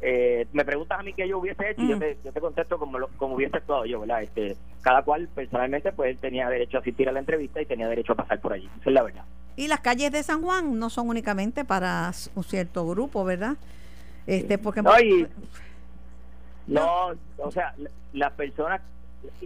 [0.04, 2.00] eh, me preguntas a mí qué yo hubiese hecho y yo mm.
[2.00, 4.22] te, yo te contesto como, como hubiese actuado yo, ¿verdad?
[4.22, 8.12] Este, cada cual personalmente pues tenía derecho a asistir a la entrevista y tenía derecho
[8.12, 9.24] a pasar por allí, esa es la verdad.
[9.54, 13.56] Y las calles de San Juan no son únicamente para un cierto grupo, ¿verdad?
[14.26, 14.90] Este, porque no,
[16.66, 17.74] no, o sea,
[18.12, 18.80] las personas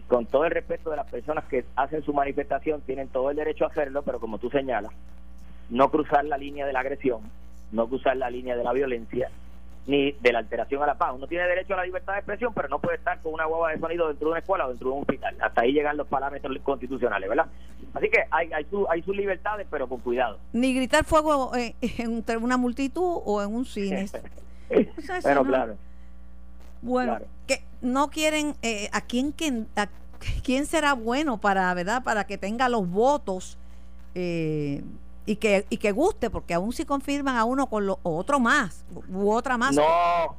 [0.09, 3.65] con todo el respeto de las personas que hacen su manifestación, tienen todo el derecho
[3.65, 4.93] a hacerlo, pero como tú señalas,
[5.69, 7.21] no cruzar la línea de la agresión,
[7.73, 9.31] no cruzar la línea de la violencia,
[9.87, 11.13] ni de la alteración a la paz.
[11.15, 13.73] Uno tiene derecho a la libertad de expresión, pero no puede estar con una guagua
[13.73, 15.37] de sonido dentro de una escuela o dentro de un hospital.
[15.41, 17.47] Hasta ahí llegan los parámetros constitucionales, ¿verdad?
[17.95, 20.39] Así que hay, hay, su, hay sus libertades, pero con cuidado.
[20.53, 24.09] Ni gritar fuego en, entre una multitud o en un cine.
[25.23, 25.77] bueno, claro.
[26.83, 29.35] Bueno, que no quieren, eh, ¿a quién
[29.77, 29.89] a
[30.43, 33.59] quién será bueno para, verdad, para que tenga los votos
[34.15, 34.83] eh,
[35.27, 38.87] y que y que guste, porque aún si confirman a uno con lo, otro más
[39.09, 39.75] u otra más.
[39.75, 40.37] No,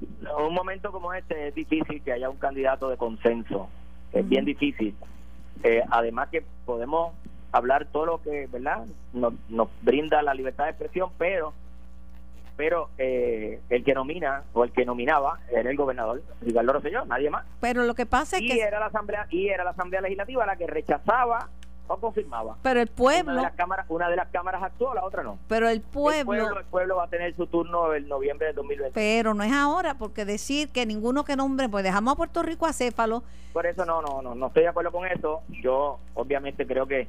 [0.00, 3.68] en un momento como este es difícil que haya un candidato de consenso,
[4.12, 4.96] es bien difícil.
[5.62, 7.14] Eh, además que podemos
[7.52, 8.84] hablar todo lo que, ¿verdad?
[9.12, 11.52] Nos, nos brinda la libertad de expresión, pero
[12.56, 17.30] pero eh, el que nomina o el que nominaba era el gobernador Ricardo Rosselló, nadie
[17.30, 17.44] más.
[17.60, 20.46] Pero lo que pasa es y que era la asamblea y era la asamblea legislativa
[20.46, 21.48] la que rechazaba
[21.86, 22.56] o confirmaba.
[22.62, 23.32] Pero el pueblo.
[23.32, 25.38] Una de las cámaras, una de las cámaras actuó, la otra no.
[25.48, 26.96] Pero el pueblo, el pueblo.
[26.96, 28.92] va a tener su turno el noviembre de 2020.
[28.94, 32.66] Pero no es ahora, porque decir que ninguno que nombre, pues dejamos a Puerto Rico
[32.66, 33.22] a céfalo.
[33.52, 35.42] Por eso no, no, no, no estoy de acuerdo con eso.
[35.62, 37.08] Yo, obviamente, creo que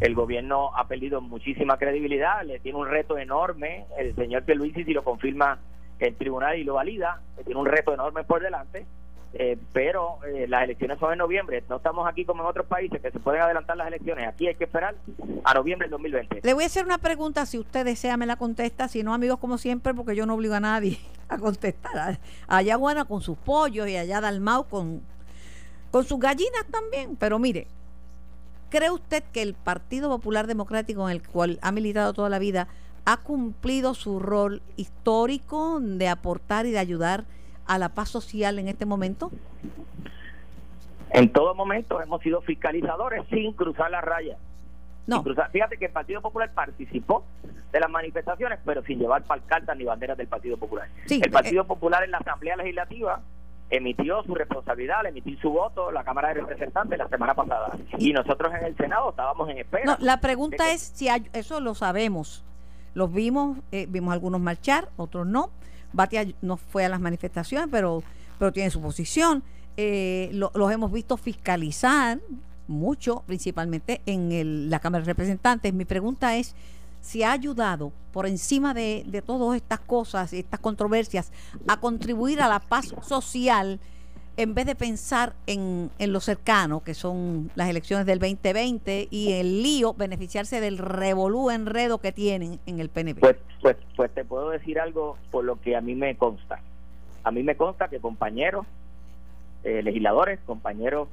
[0.00, 3.86] el gobierno ha perdido muchísima credibilidad, le tiene un reto enorme.
[3.96, 5.58] El señor Pierluisi, si lo confirma
[5.98, 8.86] el tribunal y lo valida, le tiene un reto enorme por delante
[9.34, 11.62] eh, pero eh, las elecciones son en noviembre.
[11.68, 14.28] No estamos aquí como en otros países que se pueden adelantar las elecciones.
[14.28, 14.94] Aquí hay que esperar
[15.44, 16.40] a noviembre del 2020.
[16.42, 17.44] Le voy a hacer una pregunta.
[17.44, 18.88] Si usted desea, me la contesta.
[18.88, 20.98] Si no, amigos, como siempre, porque yo no obligo a nadie
[21.28, 22.18] a contestar.
[22.48, 25.02] Allá, bueno, con sus pollos y allá Dalmau con,
[25.90, 27.16] con sus gallinas también.
[27.16, 27.66] Pero mire,
[28.70, 32.68] ¿cree usted que el Partido Popular Democrático, en el cual ha militado toda la vida,
[33.04, 37.24] ha cumplido su rol histórico de aportar y de ayudar?
[37.66, 39.30] A la paz social en este momento?
[41.10, 44.36] En todo momento hemos sido fiscalizadores sin cruzar la raya.
[45.06, 45.22] No.
[45.52, 47.24] Fíjate que el Partido Popular participó
[47.72, 50.88] de las manifestaciones, pero sin llevar palcartas ni banderas del Partido Popular.
[51.08, 53.20] el Partido eh, Popular en la Asamblea Legislativa
[53.70, 57.76] emitió su responsabilidad al emitir su voto la Cámara de Representantes la semana pasada.
[57.98, 59.84] Y nosotros en el Senado estábamos en espera.
[59.84, 62.44] No, la pregunta es si eso lo sabemos.
[62.94, 65.50] Los vimos, eh, vimos algunos marchar, otros no.
[65.96, 68.02] Batia no fue a las manifestaciones, pero,
[68.38, 69.42] pero tiene su posición.
[69.76, 72.20] Eh, los hemos visto fiscalizar
[72.68, 75.72] mucho, principalmente en la Cámara de Representantes.
[75.74, 76.54] Mi pregunta es
[77.00, 81.32] si ha ayudado por encima de, de todas estas cosas, estas controversias,
[81.66, 83.80] a contribuir a la paz social
[84.36, 89.32] en vez de pensar en, en lo cercano, que son las elecciones del 2020 y
[89.32, 93.20] el lío, beneficiarse del revolú enredo que tienen en el PNP?
[93.20, 96.60] Pues, pues, pues te puedo decir algo por lo que a mí me consta.
[97.24, 98.66] A mí me consta que compañeros
[99.64, 101.08] eh, legisladores, compañeros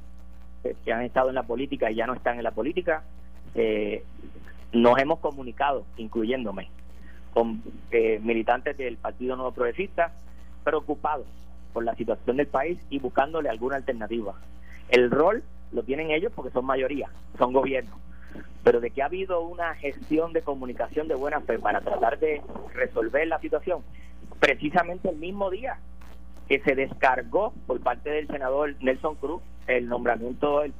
[0.62, 3.04] eh, que han estado en la política y ya no están en la política,
[3.54, 4.04] eh,
[4.72, 6.68] nos hemos comunicado, incluyéndome,
[7.32, 7.62] con
[8.22, 10.12] militantes del Partido Nuevo Progresista,
[10.62, 11.26] preocupados
[11.74, 14.34] por la situación del país y buscándole alguna alternativa.
[14.88, 17.98] El rol lo tienen ellos porque son mayoría, son gobiernos.
[18.62, 22.40] Pero de que ha habido una gestión de comunicación de buena fe para tratar de
[22.72, 23.82] resolver la situación,
[24.40, 25.78] precisamente el mismo día
[26.48, 30.72] que se descargó por parte del senador Nelson Cruz el nombramiento del,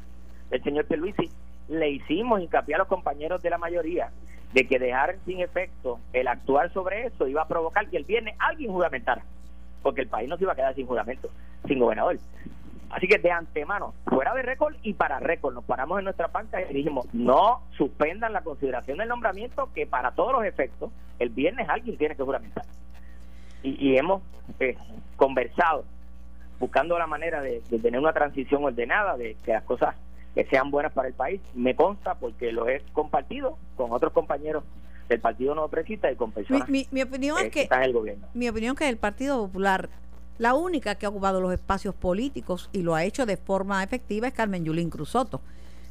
[0.62, 1.30] señor Peluisi,
[1.68, 4.10] le hicimos hincapié a los compañeros de la mayoría
[4.52, 8.36] de que dejar sin efecto el actuar sobre eso iba a provocar que el viernes
[8.38, 9.24] alguien juramentara
[9.84, 11.30] porque el país no se iba a quedar sin juramento,
[11.68, 12.18] sin gobernador.
[12.90, 16.60] Así que de antemano, fuera de récord y para récord, nos paramos en nuestra banca
[16.62, 21.68] y dijimos, no suspendan la consideración del nombramiento, que para todos los efectos, el viernes
[21.68, 22.64] alguien tiene que juramentar.
[23.62, 24.22] Y, hemos
[24.60, 24.76] eh,
[25.16, 25.84] conversado,
[26.58, 29.96] buscando la manera de, de, tener una transición ordenada, de que las cosas
[30.34, 31.40] que sean buenas para el país.
[31.54, 34.64] Me consta porque lo he compartido con otros compañeros
[35.08, 38.26] del Partido No Progresista y con personas mi, opinión es que, están en el gobierno.
[38.34, 39.88] Mi opinión es que el Partido Popular,
[40.38, 44.28] la única que ha ocupado los espacios políticos y lo ha hecho de forma efectiva
[44.28, 45.40] es Carmen Yulín Cruzoto.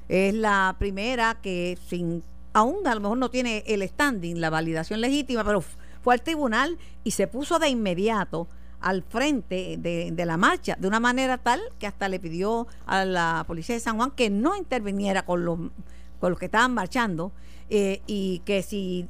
[0.09, 5.01] Es la primera que sin aún a lo mejor no tiene el standing, la validación
[5.01, 8.47] legítima, pero fue al tribunal y se puso de inmediato
[8.79, 13.05] al frente de, de, la marcha, de una manera tal que hasta le pidió a
[13.05, 15.57] la policía de San Juan que no interviniera con los,
[16.19, 17.31] con los que estaban marchando
[17.75, 19.07] eh, y que si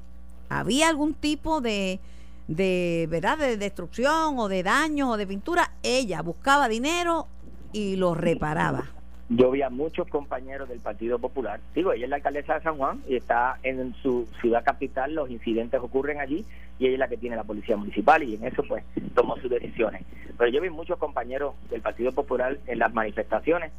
[0.48, 2.00] había algún tipo de,
[2.48, 3.38] de, ¿verdad?
[3.38, 7.28] de destrucción o de daño o de pintura, ella buscaba dinero
[7.74, 8.86] y lo reparaba.
[9.28, 12.78] Yo vi a muchos compañeros del Partido Popular, digo, ella es la alcaldesa de San
[12.78, 16.46] Juan y está en su ciudad capital, los incidentes ocurren allí
[16.80, 19.50] y ella es la que tiene la policía municipal y en eso pues tomó sus
[19.50, 20.06] decisiones.
[20.38, 23.74] Pero yo vi muchos compañeros del Partido Popular en las manifestaciones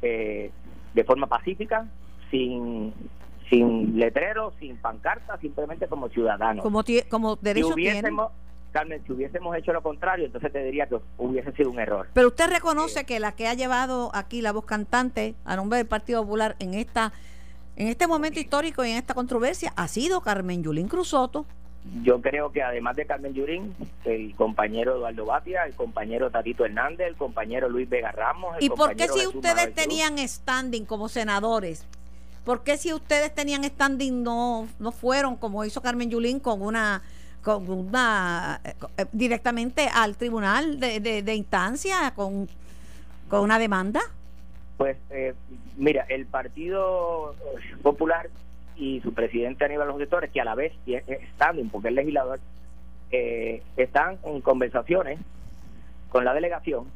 [0.00, 0.50] eh,
[0.94, 1.86] de forma pacífica,
[2.30, 2.94] sin
[3.50, 6.62] sin letreros, sin pancartas, simplemente como ciudadanos.
[6.62, 7.02] Como, si
[7.42, 7.74] derecho tienen.
[7.74, 8.32] hubiésemos,
[8.70, 12.06] Carmen, si hubiésemos hecho lo contrario, entonces te diría que hubiese sido un error.
[12.14, 15.88] Pero usted reconoce que la que ha llevado aquí la voz cantante a nombre del
[15.88, 17.12] Partido Popular en esta
[17.76, 21.46] en este momento histórico y en esta controversia ha sido Carmen Yulín Cruzoto.
[22.02, 23.74] Yo creo que además de Carmen Yurín,
[24.04, 28.58] el compañero Eduardo Batia, el compañero Tatito Hernández, el compañero Luis Vega Ramos.
[28.58, 31.86] el ¿Y por qué si ustedes tenían standing como senadores?
[32.44, 37.02] ¿Por qué si ustedes tenían standing no, no fueron como hizo Carmen Yulín con una
[37.42, 42.48] con una eh, eh, directamente al tribunal de, de- instancia con,
[43.28, 44.00] con una demanda?
[44.76, 45.34] Pues eh,
[45.76, 47.34] mira, el Partido
[47.82, 48.28] Popular
[48.76, 49.98] y su presidente Aníbal Los
[50.32, 52.40] que a la vez es es standing, porque es legislador,
[53.10, 55.18] eh, están en conversaciones
[56.10, 56.86] con la delegación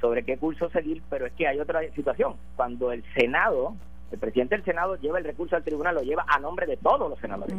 [0.00, 2.34] sobre qué curso seguir, pero es que hay otra situación.
[2.56, 3.74] Cuando el Senado,
[4.10, 7.08] el presidente del Senado lleva el recurso al tribunal, lo lleva a nombre de todos
[7.08, 7.54] los senadores,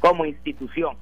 [0.00, 0.96] como institución.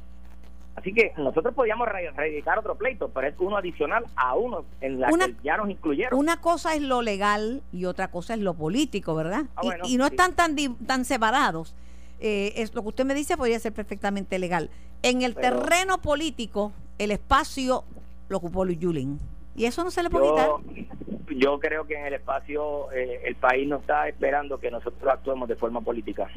[0.76, 5.00] Así que nosotros podíamos re- radicar otro pleito, pero es uno adicional a uno en
[5.00, 6.16] la Una- que ya nos incluyeron.
[6.18, 9.46] Una cosa es lo legal y otra cosa es lo político, ¿verdad?
[9.56, 10.10] Ah, Y- bueno, y, no sí.
[10.14, 10.54] están tan,
[10.86, 11.74] tan separados.
[12.20, 14.70] Eh, es lo que usted me dice podría ser perfectamente legal.
[15.02, 17.82] En el Pero- terreno político, el espacio
[18.28, 19.18] lo ocupó Luis Yulín.
[19.56, 20.48] Y eso no se le puede quitar.
[21.38, 25.48] Yo, creo que en el espacio eh, el país no está esperando que nosotros actuemos
[25.48, 26.28] de forma política.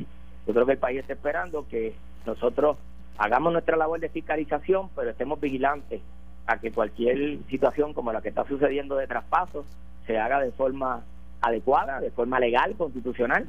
[0.46, 1.96] Yo creo que el país está esperando que
[2.26, 2.78] nosotros
[3.18, 6.02] hagamos nuestra labor de fiscalización, pero estemos vigilantes
[6.46, 9.66] a que cualquier situación como la que está sucediendo de traspaso
[10.06, 11.04] se haga de forma
[11.42, 13.48] adecuada, de forma legal, constitucional,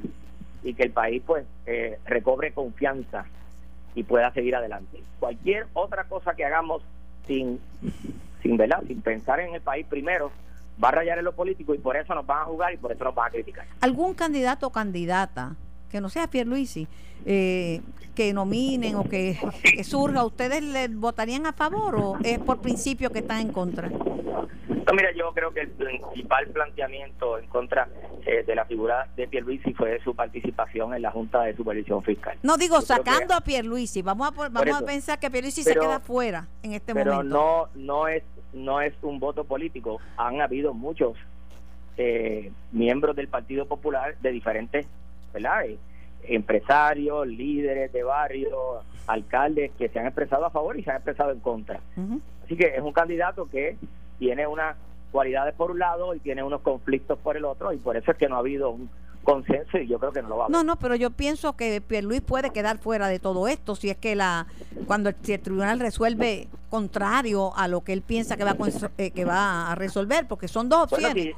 [0.63, 3.27] y que el país pues eh, recobre confianza
[3.95, 5.03] y pueda seguir adelante.
[5.19, 6.83] Cualquier otra cosa que hagamos
[7.27, 7.61] sin
[8.43, 8.83] sin ¿verdad?
[8.87, 10.31] sin pensar en el país primero,
[10.83, 12.93] va a rayar en lo político y por eso nos van a jugar y por
[12.93, 13.67] eso nos van a criticar.
[13.81, 15.55] ¿Algún candidato o candidata
[15.91, 16.89] que no sea Pierluisi
[17.25, 17.81] eh,
[18.15, 23.11] que nominen o que, que surja, ¿ustedes le votarían a favor o es por principio
[23.11, 23.89] que están en contra?
[23.89, 27.89] No, mira, yo creo que el principal planteamiento en contra
[28.27, 32.37] eh, de la figura de Pierluisi fue su participación en la Junta de Supervisión Fiscal.
[32.43, 35.63] No digo Yo creo que- sacando a Pierluisi, vamos a, vamos a pensar que Pierluisi
[35.63, 37.69] se Pero- queda fuera en este pero momento.
[37.75, 40.01] no no es no es un voto político.
[40.17, 41.17] Han habido muchos
[41.97, 44.87] eh, miembros del Partido Popular de diferentes
[45.33, 45.79] verdad Eh,
[46.25, 51.33] empresarios líderes de barrio alcaldes que se han expresado a favor y se han expresado
[51.33, 51.81] en contra.
[52.45, 53.77] Así que es un candidato que
[54.21, 54.77] tiene unas
[55.11, 58.17] cualidades por un lado y tiene unos conflictos por el otro y por eso es
[58.17, 58.89] que no ha habido un
[59.25, 61.57] consenso y yo creo que no lo va a haber No, no, pero yo pienso
[61.57, 64.47] que Pierluis puede quedar fuera de todo esto si es que la
[64.87, 68.57] cuando el, si el tribunal resuelve contrario a lo que él piensa que va a,
[68.99, 71.35] eh, que va a resolver, porque son dos Bueno, opciones.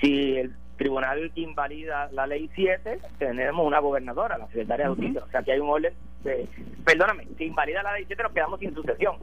[0.00, 5.22] si, si el tribunal invalida la ley 7, tenemos una gobernadora, la secretaria de justicia.
[5.24, 5.94] O sea, que hay un orden.
[6.24, 6.48] De,
[6.84, 9.16] perdóname, si invalida la ley 7, nos quedamos sin sucesión.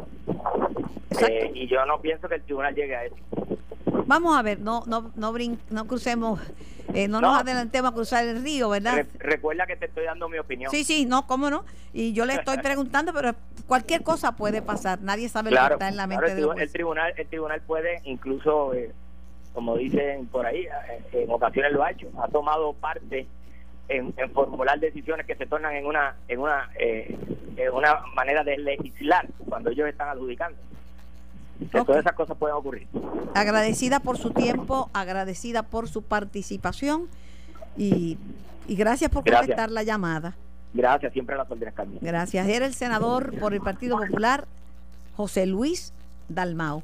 [1.28, 3.16] Eh, y yo no pienso que el tribunal llegue a eso.
[4.06, 6.39] Vamos a ver, no no no, brin- no crucemos,
[6.94, 7.39] eh, no, nos No.
[7.39, 8.96] adelantemos a cruzar el río, ¿verdad?
[8.96, 10.72] Re- recuerda que te estoy dando mi opinión.
[10.72, 11.66] Sí, sí, no, cómo no.
[11.94, 13.36] Y yo le estoy preguntando, pero
[13.68, 15.02] cualquier cosa puede pasar.
[15.02, 16.72] Nadie sabe lo claro, que está en la claro, mente el, de tribu- los el
[16.72, 18.92] tribunal el tribunal puede incluso eh,
[19.54, 23.28] como dicen por ahí eh, en ocasiones lo ha hecho ha tomado parte
[23.89, 27.18] en, en formular decisiones que se tornan en una en una eh,
[27.58, 30.58] en una manera de legislar cuando ellos están adjudicando
[31.70, 32.88] que todas esas cosas pueden ocurrir
[33.34, 37.07] agradecida por su tiempo, agradecida por su participación
[37.78, 38.18] y,
[38.68, 39.41] y gracias por Gracias.
[39.47, 40.36] contestar la llamada.
[40.74, 42.47] gracias siempre a las órdenes Carmen Gracias.
[42.47, 44.47] Era el senador por el Partido Popular,
[45.16, 45.93] José Luis
[46.30, 46.84] Dalmao.